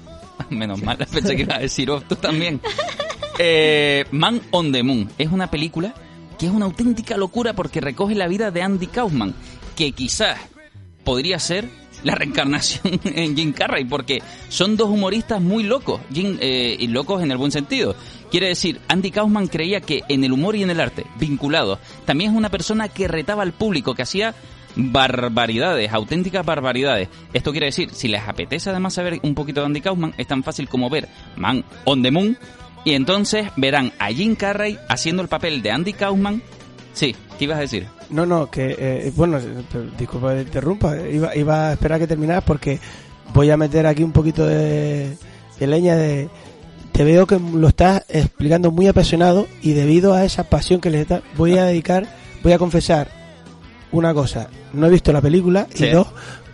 [0.48, 2.62] Menos mal, pensé que iba a decir oh, tú también.
[3.38, 5.94] Eh, Man on the Moon es una película
[6.38, 9.34] que es una auténtica locura porque recoge la vida de Andy Kaufman,
[9.76, 10.38] que quizás
[11.04, 11.68] podría ser
[12.02, 17.22] la reencarnación en Jim Carrey, porque son dos humoristas muy locos, Jim, eh, y locos
[17.22, 17.94] en el buen sentido.
[18.30, 22.30] Quiere decir, Andy Kaufman creía que en el humor y en el arte, vinculados, también
[22.30, 24.34] es una persona que retaba al público, que hacía
[24.76, 27.08] barbaridades, auténticas barbaridades.
[27.32, 30.42] Esto quiere decir, si les apetece además saber un poquito de Andy Kaufman, es tan
[30.42, 32.38] fácil como ver Man on the Moon,
[32.84, 36.42] y entonces verán a Jim Carrey haciendo el papel de Andy Kaufman.
[36.92, 37.86] Sí, ¿qué ibas a decir?
[38.10, 39.44] No, no, que, eh, bueno, eh,
[39.98, 42.80] disculpa que te interrumpa, iba, iba a esperar a que terminaras porque
[43.32, 45.16] voy a meter aquí un poquito de,
[45.58, 46.28] de leña de...
[46.92, 51.02] Te veo que lo estás explicando muy apasionado y debido a esa pasión que les
[51.02, 52.06] está, voy a dedicar,
[52.42, 53.08] voy a confesar
[53.92, 55.86] una cosa, no he visto la película Sí.
[55.86, 56.08] y dos,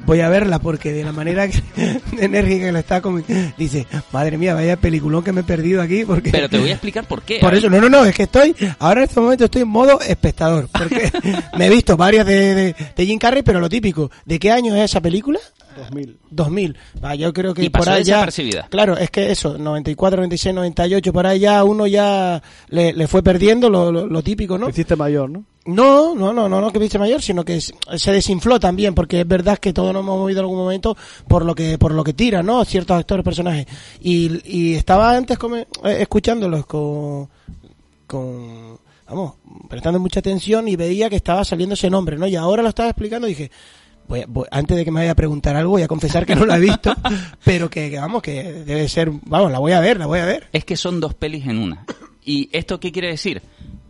[0.07, 1.61] voy a verla porque de la manera que,
[2.21, 3.21] enérgica que le está como
[3.59, 6.73] dice, madre mía, vaya peliculón que me he perdido aquí porque Pero te voy a
[6.73, 7.39] explicar por qué.
[7.41, 10.01] por eso, no, no, no, es que estoy, ahora en este momento estoy en modo
[10.01, 11.11] espectador, porque
[11.59, 14.75] me he visto varias de, de, de Jim Carrey, pero lo típico, ¿de qué año
[14.77, 15.41] es esa película?
[15.77, 16.19] 2000.
[16.31, 16.77] 2000.
[17.05, 18.21] Va, yo creo que Y pasó por ahí ya.
[18.71, 23.23] Claro, es que eso, 94, 96, 98, por ahí ya uno ya le, le fue
[23.23, 24.67] perdiendo lo, lo, lo típico, ¿no?
[24.67, 25.45] Te hiciste mayor, ¿no?
[25.67, 29.27] No, no, no, no, no que viste mayor, sino que se desinfló también, porque es
[29.27, 30.97] verdad que todos nos hemos movido en algún momento
[31.27, 32.65] por lo que por lo que tira, ¿no?
[32.65, 33.67] Ciertos actores, personajes.
[34.01, 37.29] Y, y estaba antes come- eh, escuchándolos con,
[38.07, 39.35] con, vamos,
[39.69, 42.27] prestando mucha atención y veía que estaba saliendo ese nombre, ¿no?
[42.29, 43.51] Y ahora lo estaba explicando y dije,
[44.07, 46.57] voy antes de que me vaya a preguntar algo, voy a confesar que no la
[46.57, 46.95] he visto,
[47.45, 50.25] pero que, que, vamos, que debe ser, vamos, la voy a ver, la voy a
[50.25, 50.49] ver.
[50.53, 51.85] Es que son dos pelis en una.
[52.25, 53.43] ¿Y esto qué quiere decir?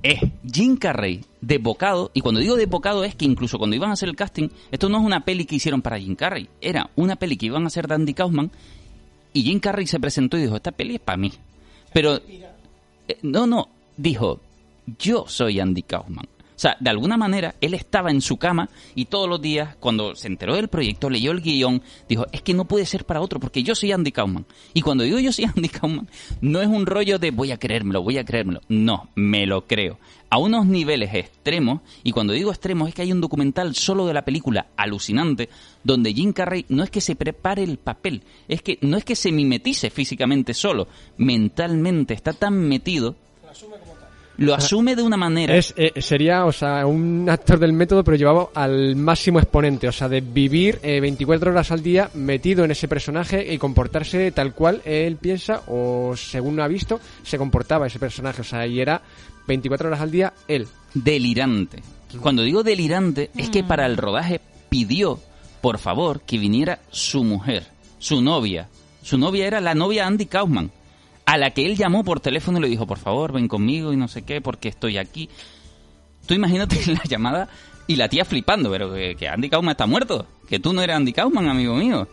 [0.03, 0.21] Es
[0.53, 3.95] Jim Carrey de bocado, y cuando digo de bocado es que incluso cuando iban a
[3.95, 7.17] hacer el casting, esto no es una peli que hicieron para Jim Carrey, era una
[7.17, 8.51] peli que iban a hacer de Andy Kaufman,
[9.33, 11.33] y Jim Carrey se presentó y dijo, esta peli es para mí.
[11.93, 14.41] Pero, eh, no, no, dijo,
[14.99, 16.29] yo soy Andy Kaufman.
[16.57, 20.15] O sea, de alguna manera, él estaba en su cama y todos los días, cuando
[20.15, 23.39] se enteró del proyecto, leyó el guion, dijo, es que no puede ser para otro,
[23.39, 24.47] porque yo soy Andy Kaufman.
[24.73, 26.09] Y cuando digo yo soy Andy Kaufman,
[26.41, 28.63] no es un rollo de voy a creérmelo, voy a creérmelo.
[28.69, 29.99] No, me lo creo.
[30.31, 34.15] A unos niveles extremos, y cuando digo extremos es que hay un documental solo de
[34.15, 35.51] la película alucinante,
[35.85, 39.15] donde Jim Carrey no es que se prepare el papel, es que no es que
[39.15, 40.89] se mimetice físicamente solo,
[41.19, 43.15] mentalmente está tan metido
[44.39, 45.57] lo asume de una manera.
[45.57, 49.93] Es, eh, sería, o sea, un actor del método, pero llevado al máximo exponente, o
[49.93, 54.55] sea, de vivir eh, 24 horas al día metido en ese personaje y comportarse tal
[54.55, 59.03] cual él piensa o según ha visto se comportaba ese personaje, o sea, y era
[59.47, 60.67] 24 horas al día él.
[60.95, 61.83] delirante.
[62.21, 65.19] Cuando digo delirante, es que para el rodaje pidió,
[65.61, 67.65] por favor, que viniera su mujer,
[67.99, 68.69] su novia.
[69.03, 70.71] Su novia era la novia Andy Kaufman,
[71.27, 73.97] a la que él llamó por teléfono y le dijo, por favor, ven conmigo y
[73.97, 75.29] no sé qué, porque estoy aquí.
[76.27, 77.49] Tú imagínate la llamada
[77.87, 80.97] y la tía flipando, pero que, que Andy Kaufman está muerto, que tú no eres
[80.97, 82.09] Andy Kaufman, amigo mío.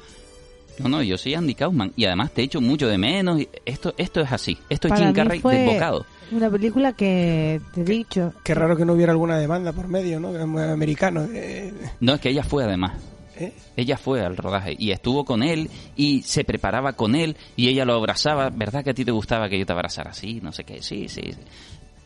[0.80, 3.39] No, no, yo soy Andy Kaufman y además te echo mucho de menos.
[3.39, 4.57] y Esto, esto es así.
[4.70, 6.05] Esto es Para Jim mí Carrey fue desbocado.
[6.32, 10.20] Una película que, te he dicho, Qué raro que no hubiera alguna demanda por medio,
[10.20, 10.32] ¿no?
[10.34, 11.28] Que es muy americano.
[11.32, 12.93] eh, No, es que ella fue además.
[13.38, 13.53] ¿Eh?
[13.75, 17.86] Ella fue al rodaje y estuvo con él y se preparaba con él y ella
[17.86, 18.49] lo abrazaba.
[18.49, 20.39] ¿Verdad que a ti te gustaba que yo te abrazara así?
[20.41, 21.21] No sé qué, sí, sí.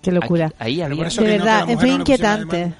[0.01, 0.47] qué locura.
[0.47, 1.05] Aquí- ahí había...
[1.05, 2.73] de no, verdad, fue no pusiera inquietante.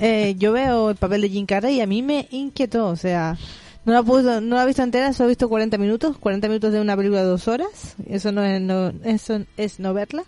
[0.00, 3.36] Eh, yo veo el papel de Jim Carrey y a mí me inquietó, o sea,
[3.84, 6.72] no la, puedo, no la he visto entera, solo he visto 40 minutos, 40 minutos
[6.72, 10.22] de una película de dos horas, eso no es no, eso es no verla,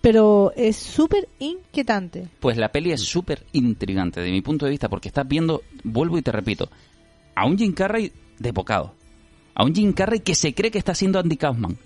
[0.00, 2.26] pero es súper inquietante.
[2.40, 6.18] Pues la peli es súper intrigante de mi punto de vista porque estás viendo, vuelvo
[6.18, 6.68] y te repito,
[7.34, 8.94] a un Jim Carrey de bocado.
[9.54, 11.76] A un Jim Carrey que se cree que está haciendo Andy Kaufman.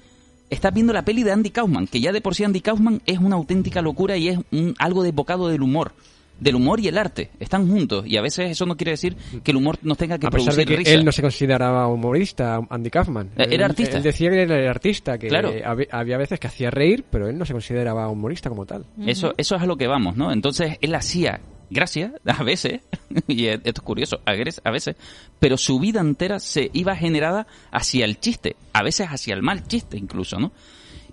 [0.50, 3.18] Estás viendo la peli de Andy Kaufman, que ya de por sí Andy Kaufman es
[3.18, 5.92] una auténtica locura y es un, algo desbocado del humor.
[6.38, 7.30] Del humor y el arte.
[7.40, 8.04] Están juntos.
[8.06, 10.52] Y a veces eso no quiere decir que el humor nos tenga que a pesar
[10.54, 10.92] de producir que risa.
[10.98, 13.28] él no se consideraba humorista, Andy Kaufman.
[13.36, 13.96] Eh, era Él- artista.
[13.96, 15.52] Él decía que era artista, que Claro.
[15.52, 18.84] hab- había veces que hacía reír, pero él no se consideraba humorista como tal.
[19.06, 20.32] Eso, eso es a lo que vamos, ¿no?
[20.32, 21.40] Entonces él hacía
[21.70, 22.80] gracia a veces,
[23.28, 24.96] y esto es curioso, a veces,
[25.38, 29.66] pero su vida entera se iba generada hacia el chiste, a veces hacia el mal
[29.66, 30.52] chiste incluso, ¿no?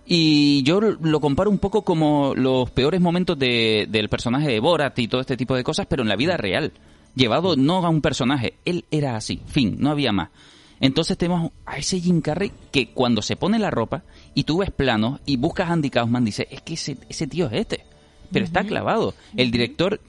[0.06, 4.98] Y yo lo comparo un poco como los peores momentos de- del personaje de Borat
[5.00, 6.74] y todo este tipo de cosas, pero en la vida real.
[7.16, 10.30] Llevado no a un personaje, él era así, fin, no había más.
[10.80, 14.72] Entonces tenemos a ese Jim Carrey que cuando se pone la ropa y tú ves
[14.72, 17.84] planos y buscas a Andy Kaufman, dice, es que ese, ese tío es este.
[18.32, 19.14] Pero está clavado.
[19.36, 20.00] El director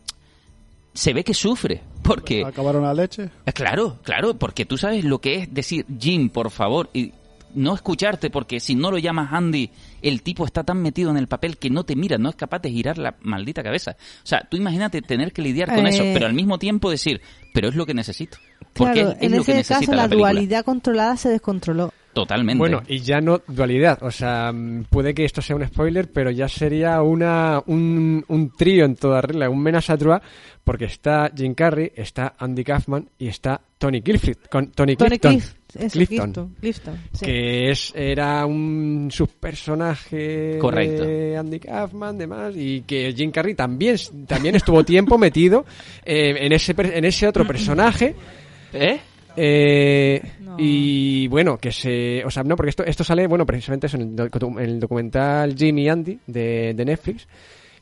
[0.95, 2.45] se ve que sufre, porque...
[2.45, 3.30] Acabaron la leche.
[3.47, 7.12] Eh, Claro, claro, porque tú sabes lo que es decir, Jim, por favor, y
[7.55, 9.70] no escucharte, porque si no lo llamas Andy,
[10.01, 12.61] el tipo está tan metido en el papel que no te mira, no es capaz
[12.61, 13.97] de girar la maldita cabeza.
[14.01, 15.90] O sea, tú imagínate tener que lidiar con Eh.
[15.90, 17.20] eso, pero al mismo tiempo decir,
[17.53, 18.38] pero es lo que necesito.
[18.72, 21.93] Porque Claro, es, es en lo que ese necesita caso la, dualidad controlada se descontroló.
[22.13, 22.59] Totalmente.
[22.59, 26.31] Bueno, y ya no dualidad, o sea, mm, puede que esto sea un spoiler, pero
[26.31, 30.21] ya sería una un, un trío en toda regla, un menage à trois,
[30.63, 35.33] porque está Jim Carrey, está Andy Kaufman y está Tony Clifton, con Tony Tony Clifton,
[35.39, 35.55] Clif-
[35.91, 37.25] Clifton, Clifton, Clifton, sí.
[37.25, 41.05] que es era un subpersonaje Correcto.
[41.05, 43.97] de Andy Kaufman, demás, y que Jim Carrey también
[44.27, 45.65] también estuvo tiempo metido
[46.05, 48.15] eh, en ese en ese otro personaje.
[48.75, 49.01] ¿Eh?
[49.37, 50.57] Eh, No.
[50.59, 52.24] Y bueno, que se.
[52.24, 55.55] O sea, no, porque esto, esto sale, bueno, precisamente eso en el, en el documental
[55.57, 57.26] Jimmy Andy de, de Netflix.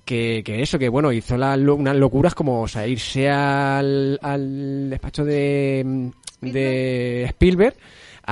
[0.04, 4.18] que, que eso, que bueno, hizo la, lo- unas locuras como, o sea, irse al,
[4.22, 7.74] al despacho de, de Spielberg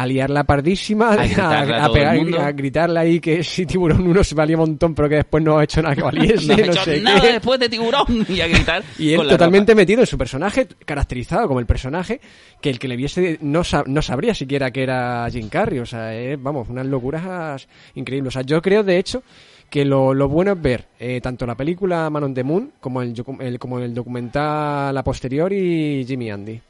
[0.00, 4.24] a liarla pardísima, A gritarle a el pegar, a gritarle ahí que si Tiburón 1
[4.24, 6.62] se valía un montón, pero que después no ha hecho nada que valiese, No no,
[6.64, 7.32] hecho sé nada qué.
[7.32, 8.82] después de tiburón y a gritar.
[8.98, 12.20] Y él totalmente metido en su personaje, caracterizado como el personaje,
[12.60, 15.78] que el que le viese no, sa- no sabría siquiera que era Jim Carrey.
[15.80, 18.28] O sea, es, vamos, unas locuras increíbles.
[18.28, 19.22] O sea, yo creo, de hecho,
[19.70, 23.02] que lo, lo bueno es ver eh, tanto la película Man on the Moon como
[23.02, 26.60] el, el- como el documental a posteriori Jimmy Andy.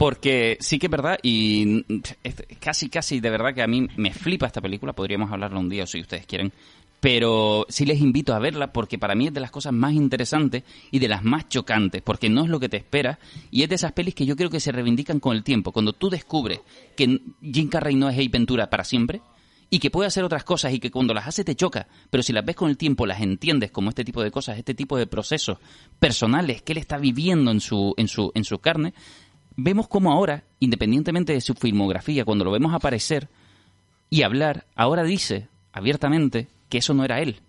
[0.00, 1.84] Porque sí que es verdad y
[2.58, 4.94] casi, casi de verdad que a mí me flipa esta película.
[4.94, 6.54] Podríamos hablarla un día si ustedes quieren.
[7.00, 10.62] Pero sí les invito a verla porque para mí es de las cosas más interesantes
[10.90, 13.18] y de las más chocantes, porque no es lo que te esperas
[13.50, 15.70] y es de esas pelis que yo creo que se reivindican con el tiempo.
[15.70, 16.60] Cuando tú descubres
[16.96, 19.20] que Jim Carrey no es Ace Ventura para siempre
[19.68, 22.32] y que puede hacer otras cosas y que cuando las hace te choca, pero si
[22.32, 25.06] las ves con el tiempo las entiendes como este tipo de cosas, este tipo de
[25.06, 25.58] procesos
[25.98, 28.94] personales que él está viviendo en su, en su, en su carne,
[29.62, 33.28] vemos como ahora, independientemente de su filmografía, cuando lo vemos aparecer
[34.08, 37.40] y hablar, ahora dice abiertamente que eso no era él.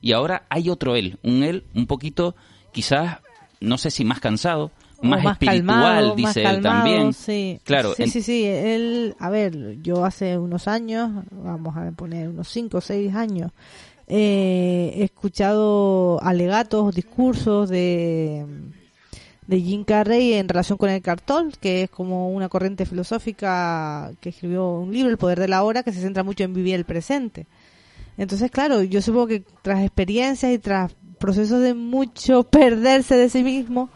[0.00, 2.34] Y ahora hay otro él, un él un poquito,
[2.72, 3.18] quizás,
[3.60, 4.70] no sé si más cansado,
[5.02, 7.12] más, espiritual, calmado, dice más él calmado, también.
[7.12, 7.60] Sí.
[7.64, 8.44] Claro, sí, en- sí, sí.
[8.44, 13.50] Él, a ver, yo hace unos años, vamos a poner unos 5 o 6 años,
[14.08, 18.46] eh, he escuchado alegatos, discursos de,
[19.46, 24.30] de Jim Carrey en relación con el cartón, que es como una corriente filosófica que
[24.30, 26.84] escribió un libro, El poder de la hora, que se centra mucho en vivir el
[26.84, 27.46] presente.
[28.18, 33.44] Entonces, claro, yo supongo que tras experiencias y tras procesos de mucho perderse de sí
[33.44, 33.88] mismo,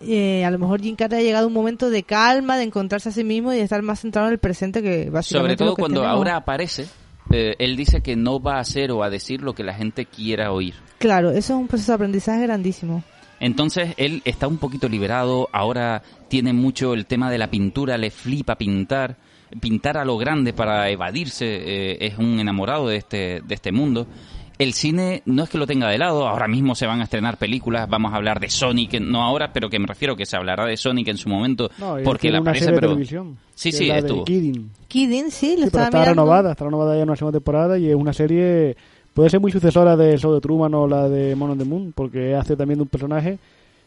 [0.00, 3.08] eh, a lo mejor Jim Carrey ha llegado a un momento de calma, de encontrarse
[3.08, 5.68] a sí mismo y de estar más centrado en el presente que básicamente Sobre todo
[5.70, 6.18] lo que cuando tenemos.
[6.18, 6.86] ahora aparece,
[7.30, 10.06] eh, él dice que no va a hacer o a decir lo que la gente
[10.06, 10.74] quiera oír.
[10.98, 13.02] Claro, eso es un proceso de aprendizaje grandísimo.
[13.42, 18.10] Entonces él está un poquito liberado, ahora tiene mucho el tema de la pintura, le
[18.12, 19.16] flipa pintar,
[19.60, 24.06] pintar a lo grande para evadirse, eh, es un enamorado de este, de este mundo.
[24.58, 27.36] El cine no es que lo tenga de lado, ahora mismo se van a estrenar
[27.36, 30.64] películas, vamos a hablar de Sonic, no ahora, pero que me refiero que se hablará
[30.66, 32.92] de Sonic en su momento, No, porque la aparece, serie de pero...
[32.92, 33.38] televisión.
[33.56, 34.24] Sí, sí, estuvo.
[34.24, 34.70] Kidding.
[34.86, 36.22] Kidding, sí, lo Sí, pero estaba está mirando.
[36.22, 38.76] renovada, está renovada ya en una segunda temporada y es una serie,
[39.14, 41.92] puede ser muy sucesora de Show de Truman o la de Moon on the Moon,
[41.94, 43.38] porque hace también de un personaje,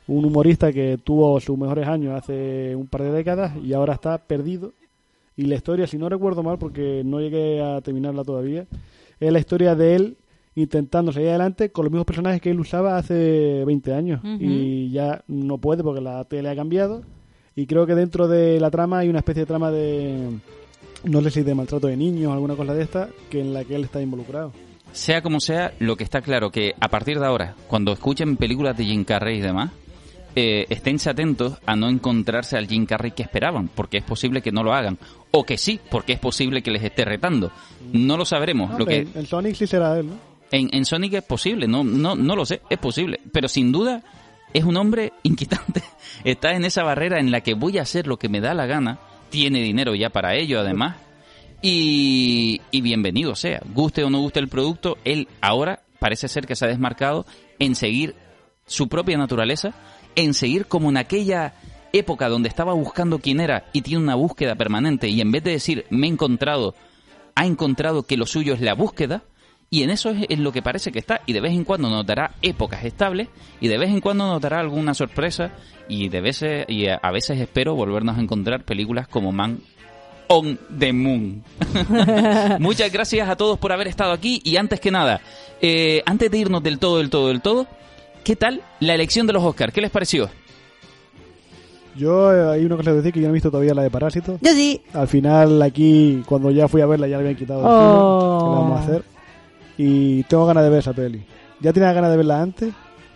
[0.08, 4.18] un humorista que tuvo sus mejores años hace un par de décadas y ahora está
[4.18, 4.74] perdido.
[5.38, 8.66] Y la historia, si no recuerdo mal, porque no llegué a terminarla todavía,
[9.20, 10.18] es la historia de él
[10.56, 14.22] intentando seguir adelante con los mismos personajes que él usaba hace 20 años.
[14.40, 17.02] Y ya no puede porque la tele ha cambiado.
[17.56, 20.30] Y creo que dentro de la trama hay una especie de trama de
[21.04, 23.64] no sé si de maltrato de niños o alguna cosa de esta, que en la
[23.64, 24.52] que él está involucrado.
[24.96, 28.78] Sea como sea, lo que está claro que a partir de ahora, cuando escuchen películas
[28.78, 29.72] de Jim Carrey y demás,
[30.38, 34.54] eh, esténse atentos a no encontrarse al Jim Carrey que esperaban, porque es posible que
[34.54, 34.98] no lo hagan.
[35.32, 37.52] O que sí, porque es posible que les esté retando.
[37.92, 38.72] No lo sabremos.
[38.72, 40.36] No, lo que en, en Sonic sí será él, ¿no?
[40.52, 43.20] en, en Sonic es posible, no, no, no lo sé, es posible.
[43.34, 44.02] Pero sin duda
[44.54, 45.84] es un hombre inquietante.
[46.24, 48.66] Está en esa barrera en la que voy a hacer lo que me da la
[48.66, 49.00] gana.
[49.30, 50.96] Tiene dinero ya para ello, además.
[51.68, 53.60] Y, bienvenido sea.
[53.74, 57.26] Guste o no guste el producto, él ahora parece ser que se ha desmarcado
[57.58, 58.14] en seguir
[58.68, 59.74] su propia naturaleza,
[60.16, 61.56] en seguir como en aquella
[61.92, 65.52] época donde estaba buscando quién era y tiene una búsqueda permanente y en vez de
[65.54, 66.76] decir me he encontrado,
[67.34, 69.24] ha encontrado que lo suyo es la búsqueda
[69.72, 71.90] y en eso es en lo que parece que está y de vez en cuando
[71.90, 75.52] nos dará épocas estables y de vez en cuando nos dará alguna sorpresa
[75.90, 79.62] y de veces y a veces espero volvernos a encontrar películas como Man
[80.28, 81.44] on the Moon.
[82.60, 85.22] Muchas gracias a todos por haber estado aquí y antes que nada,
[85.62, 87.68] eh, antes de irnos del todo, del todo, del todo,
[88.24, 89.74] ¿qué tal la elección de los Oscars?
[89.74, 90.30] ¿Qué les pareció?
[91.96, 93.90] Yo eh, hay una cosa que decir que yo no he visto todavía la de
[93.90, 94.38] Parásito.
[94.42, 94.82] Yo sí.
[94.94, 98.40] Al final aquí, cuando ya fui a verla, ya le habían quitado el Oh.
[98.40, 98.40] cine.
[98.40, 99.04] ¿Qué le vamos a hacer?
[99.78, 101.24] Y tengo ganas de ver esa peli.
[101.62, 102.74] Ya tenía ganas de verla antes.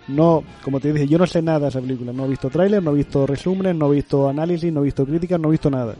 [0.07, 2.13] No, como te dije, yo no sé nada de esa película.
[2.13, 5.05] No he visto tráiler, no he visto resúmenes, no he visto análisis, no he visto
[5.05, 5.95] críticas, no he visto nada.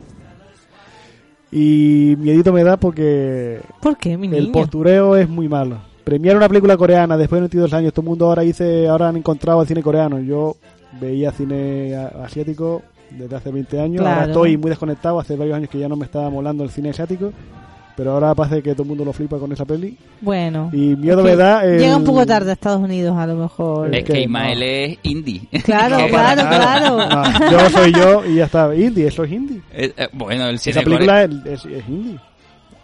[1.52, 5.78] Y miedito me da porque ¿Por qué, mi el postureo es muy malo.
[6.04, 9.18] Premiar una película coreana después de 22 años, todo el mundo ahora dice, ahora han
[9.18, 10.20] encontrado el cine coreano.
[10.20, 10.56] Yo
[11.00, 12.82] veía cine asiático
[13.12, 14.32] desde hace 20 años, ahora Claro.
[14.32, 17.32] estoy muy desconectado, hace varios años que ya no me estaba molando el cine asiático,
[18.00, 19.98] pero ahora parece que todo el mundo lo flipa con esa peli.
[20.22, 20.70] Bueno.
[20.72, 21.66] Y miedo me da...
[21.66, 23.94] el- Llega un poco tarde a Estados Unidos, a lo mejor.
[23.94, 24.66] Es que Ismael no.
[24.66, 25.42] es indie.
[25.66, 26.98] Claro, No, claro, claro.
[26.98, 28.74] No, yo soy yo y ya está.
[28.74, 29.62] Indie, eso es indie.
[29.74, 32.18] Eh, eh, bueno, el cine Esa película es, es, es indie.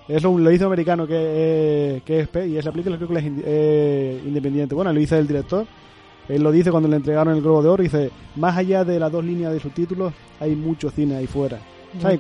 [0.09, 3.43] Eso lo hizo americano que, eh, que es y esa película creo que es indi-
[3.45, 4.75] eh, independiente.
[4.75, 5.65] Bueno, lo hizo el director
[6.27, 9.11] Él lo dice cuando le entregaron el Globo de Oro, dice, más allá de las
[9.13, 10.11] dos líneas de subtítulos,
[10.41, 11.57] hay mucho cine ahí fuera.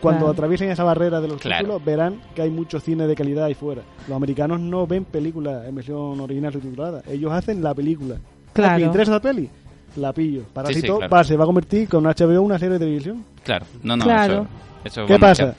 [0.01, 1.63] Cuando atraviesen esa barrera de los Claro.
[1.65, 3.81] títulos, verán que hay mucho cine de calidad ahí fuera.
[4.07, 7.01] Los americanos no ven películas en versión original subtitulada.
[7.07, 8.15] Ellos hacen la película.
[8.53, 8.79] Claro.
[8.79, 9.49] ¿Me interesa esa peli?
[9.97, 10.43] La pillo.
[10.53, 11.13] Parásito claro.
[11.13, 13.23] va, se va a convertir con HBO una serie de televisión.
[13.43, 14.47] Claro, no, no, Claro.
[14.83, 15.55] eso, eso ¿Qué pasa?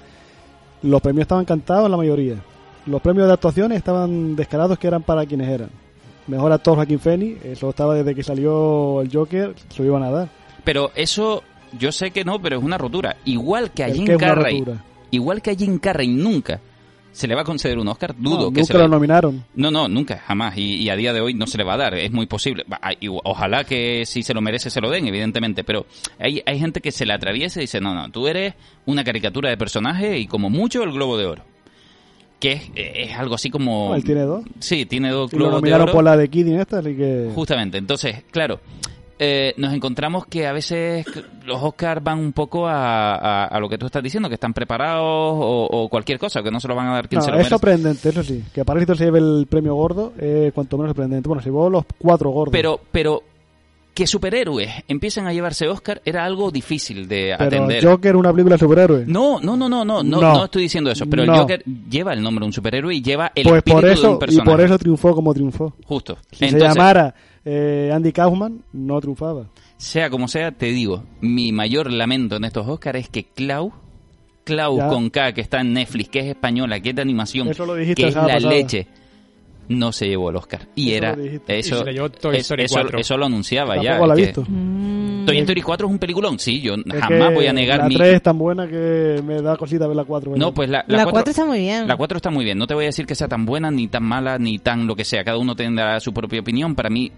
[0.82, 2.36] Los premios estaban cantados la mayoría.
[2.86, 5.70] Los premios de actuaciones estaban descarados que eran para quienes eran.
[6.26, 10.10] Mejor actor Joaquín Phoenix, eso estaba desde que salió el Joker, se lo iban a
[10.10, 10.28] dar.
[10.64, 11.42] Pero eso,
[11.78, 13.16] yo sé que no, pero es una rotura.
[13.24, 14.64] Igual que a Jim Carrey,
[15.10, 16.60] igual que a Jim Carrey nunca
[17.12, 18.84] se le va a conceder un Oscar, dudo No, que se nunca le...
[18.84, 19.44] lo nominaron.
[19.54, 20.58] No, no, nunca, jamás.
[20.58, 22.64] Y, y a día de hoy no se le va a dar, es muy posible.
[23.24, 25.86] Ojalá que si se lo merece se lo den, evidentemente, pero
[26.18, 28.52] hay, hay gente que se le atraviesa y dice, no, no, tú eres
[28.84, 31.42] una caricatura de personaje y como mucho el Globo de Oro.
[32.38, 33.88] Que es, es algo así como...
[33.88, 34.44] No, él tiene dos.
[34.58, 35.92] Sí, tiene dos Y lo globos de nominaron oro.
[35.94, 37.30] por la de Kidding esta, así que...
[37.34, 38.60] Justamente, entonces, claro,
[39.18, 41.06] eh, nos encontramos que a veces
[41.44, 44.52] los Oscars van un poco a, a- a lo que tú estás diciendo, que están
[44.52, 47.30] preparados o, o cualquier cosa, que no se lo van a dar quien No, se
[47.32, 48.44] lo es sorprendente, eso sí.
[48.54, 51.28] Que Parásito se lleve el premio gordo, eh, cuanto menos sorprendente.
[51.28, 52.52] Bueno, se llevó los cuatro gordos.
[52.52, 53.22] Pero, pero
[53.94, 57.82] que superhéroes empiecen a llevarse Oscar era algo difícil de Pero atender.
[57.82, 59.08] Joker, una película de superhéroes.
[59.08, 60.44] No, no, no, no, no, no, No.
[60.44, 61.32] estoy diciendo eso, pero No.
[61.32, 63.92] el Joker lleva el nombre de un superhéroe y lleva el pues espíritu por de
[63.94, 64.50] eso, un y personaje.
[64.50, 65.74] por eso triunfó como triunfó.
[65.86, 66.18] Justo.
[66.30, 67.14] Si Entonces, se llamara
[67.46, 69.46] eh, Andy Kaufman, no triunfaba.
[69.78, 73.72] sea como sea, te digo, mi mayor lamento en estos Oscars es que Clau,
[74.44, 74.88] Clau Ya.
[74.88, 77.74] con K, que está en Netflix, que es española, que es de animación, Eso lo
[77.74, 78.50] dijiste que es la la pasada.
[78.52, 78.86] leche,
[79.68, 80.68] no se llevó el Oscar.
[80.76, 82.98] Y Eso era lo eso, Y Toy es- Story eso, 4.
[83.00, 83.98] eso lo anunciaba ya.
[83.98, 84.44] La que visto.
[84.48, 87.88] Mm, Toy Story 4 es un peliculón, sí, yo Es jamás voy a negar la
[87.88, 87.96] mi...
[87.96, 90.36] 3 es tan buena que me da cosita ver la 4.
[90.36, 91.88] No, pues la, la 4 4 está muy bien.
[91.88, 92.56] La 4 está muy bien.
[92.58, 94.94] No te voy a decir que sea tan buena, ni tan mala, ni tan lo
[94.94, 95.24] que sea.
[95.24, 96.76] Cada uno tendrá su propia opinión.
[96.76, 97.10] Para mí,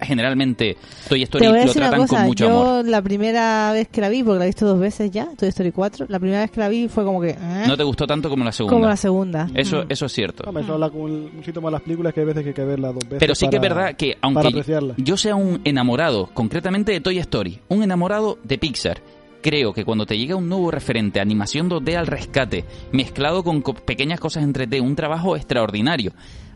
[0.00, 0.76] generalmente,
[1.08, 2.88] Toy Story lo tratan cosa, con mucho yo amor.
[2.88, 5.72] la primera vez que la vi, porque la he visto dos veces ya, Toy Story
[5.72, 7.30] 4, la primera vez que la vi fue como que...
[7.30, 7.64] ¿eh?
[7.66, 8.74] No te gustó tanto como la segunda.
[8.74, 9.48] como la segunda.
[9.54, 9.86] Eso, Mm.
[9.88, 10.44] eso es cierto.
[10.46, 12.64] Hombre, eso habla con un síntoma de las películas que hay veces que hay que
[12.64, 13.18] verlas dos veces.
[13.20, 14.94] Pero sí que es para- verdad que para aunque apreciarla.
[14.98, 19.00] yo sea un enamorado, concretamente de Toy Story, un enamorado de Pixar,
[19.42, 23.74] creo que cuando te llega un nuevo referente, animación 2D al rescate, mezclado con co-
[23.74, 26.12] pequeñas cosas en 3D, un trabajo extraordinario,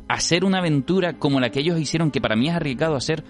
[0.09, 3.24] hacer una aventura como la que ellos hicieron, que para mí es arriesgado hacer,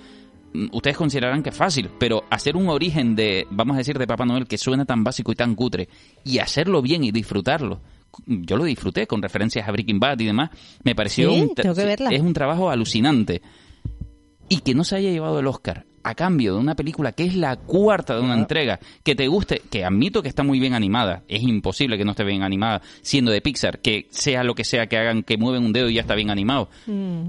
[0.54, 4.06] mm, ustedes considerarán que es fácil, pero hacer un origen de, vamos a decir, de
[4.06, 5.88] Papá Noel que suena tan básico y tan cutre,
[6.24, 7.80] y hacerlo bien y disfrutarlo.
[8.26, 10.50] Yo lo disfruté con referencias a Breaking Bad y demás.
[10.82, 13.42] Me pareció Sí, un es un trabajo alucinante
[14.48, 17.34] y que no se haya llevado el Oscar a cambio de una película que es
[17.36, 21.22] la cuarta de una entrega, que te guste, que admito que está muy bien animada,
[21.28, 24.86] es imposible que no esté bien animada, siendo de Pixar, que sea lo que sea
[24.86, 26.68] que hagan, que mueven un dedo y ya está bien animado.
[26.86, 27.28] Mm.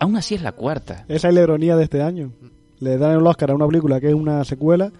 [0.00, 1.04] Aún así es la cuarta.
[1.08, 2.32] Esa es la ironía de este año.
[2.80, 4.92] Le dan el Oscar a una película que es una secuela,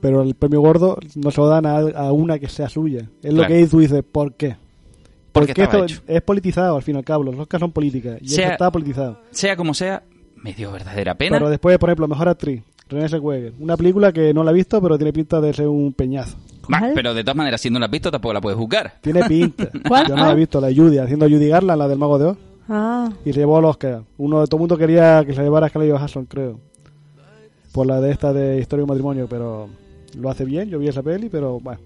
[0.00, 3.08] pero el premio gordo no se lo dan a, a una que sea suya.
[3.22, 4.56] Es lo que tú dices, ¿por qué?
[5.32, 6.02] Porque esto hecho.
[6.06, 7.22] es politizado al fin y al cabo.
[7.24, 9.18] Los Oscars son políticas y Sea- eso está politizado.
[9.30, 10.02] Sea como sea,
[10.42, 11.36] me dio verdadera pena.
[11.38, 13.52] Pero después, por ejemplo, mejor actriz, René Zellweger.
[13.60, 16.36] Una película que no la he visto, pero tiene pinta de ser un peñazo.
[16.94, 18.94] Pero de todas maneras, si no la has visto, tampoco la puedes juzgar.
[19.00, 19.68] Tiene pinta.
[19.88, 20.06] ¿Cuál?
[20.08, 20.36] Yo no la he ¿Cuál?
[20.36, 22.38] visto, la de Judy, haciendo Judy Garland, la del Mago de Oz.
[22.68, 24.02] Ah, Y se llevó al Oscar.
[24.18, 26.60] Uno de todo el mundo quería que se llevara a Scarlett Johansson, creo.
[27.72, 29.68] Por la de esta de Historia de un matrimonio, pero
[30.18, 30.68] lo hace bien.
[30.68, 31.80] Yo vi esa peli, pero bueno.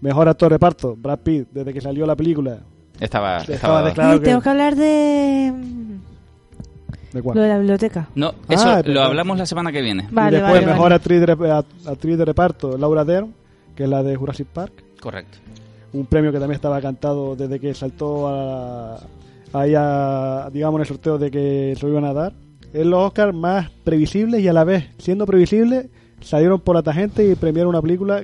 [0.00, 2.58] Mejor actor de reparto, Brad Pitt, desde que salió la película.
[3.00, 5.52] Estaba, Estaba estaba- declarado que- tengo que hablar de
[7.12, 7.36] ¿De cuál?
[7.36, 8.08] lo de la biblioteca.
[8.14, 10.06] No, eso Ah, lo hablamos la semana que viene.
[10.10, 10.94] Vale, y después, vale, mejor vale.
[10.96, 13.32] Actriz, de, actriz de reparto, Laura Dern,
[13.74, 14.72] que es la de Jurassic Park.
[15.00, 15.38] Correcto.
[15.92, 19.00] Un premio que también estaba cantado desde que saltó a,
[19.52, 22.32] ahí a, digamos, en el sorteo de que se lo iban a dar.
[22.72, 25.86] Es los Oscars más previsibles y a la vez, siendo previsibles,
[26.20, 28.22] salieron por la tangente y premiaron una película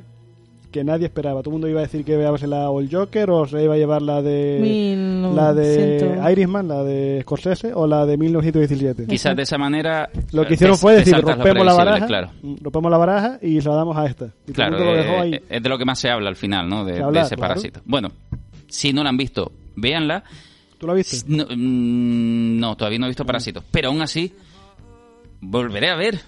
[0.77, 1.41] que nadie esperaba.
[1.41, 3.62] Todo el mundo iba a decir que iba a llevarse la el Joker o se
[3.64, 8.05] iba a llevar la de Mil la de ciento- Irishman, la de Scorsese o la
[8.05, 9.07] de 1917.
[9.07, 10.11] Quizás de esa manera...
[10.33, 12.31] Lo eh, que hicieron te- fue decir, rompemos la baraja, Claro.
[12.43, 14.27] mm, rompemos la baraja y se la damos a esta.
[14.47, 15.35] Y todo Claro, el mundo lo dejó eh, ahí.
[15.35, 16.85] eh, es de lo que más se habla al final, ¿no?
[16.85, 17.37] De, ese claro.
[17.39, 17.81] parásito.
[17.87, 18.11] Bueno,
[18.68, 20.22] si no la han visto, véanla.
[20.79, 21.16] ¿Tú la viste?
[21.29, 23.64] No, mm, no, todavía no he visto Parásitos.
[23.70, 24.31] Pero aún así,
[25.41, 26.20] volveré a ver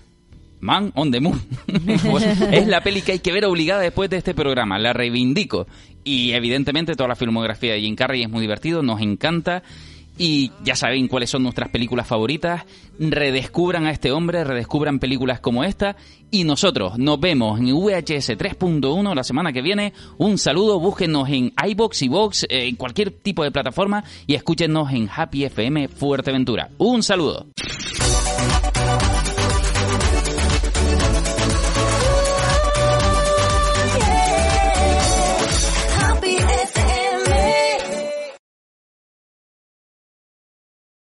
[0.61, 1.40] Man on the Moon.
[2.52, 4.78] es la peli que hay que ver obligada después de este programa.
[4.78, 5.66] La reivindico.
[6.04, 9.62] Y evidentemente toda la filmografía de Jim Carrey es muy divertido, nos encanta.
[10.20, 12.64] Y ya saben cuáles son nuestras películas favoritas.
[12.98, 15.96] Redescubran a este hombre, redescubran películas como esta.
[16.30, 19.92] Y nosotros nos vemos en VHS 3.1 la semana que viene.
[20.18, 24.02] Un saludo, búsquenos en iBox y Vox, eh, en cualquier tipo de plataforma.
[24.26, 26.68] Y escúchenos en Happy FM Fuerteventura.
[26.78, 27.46] Un saludo.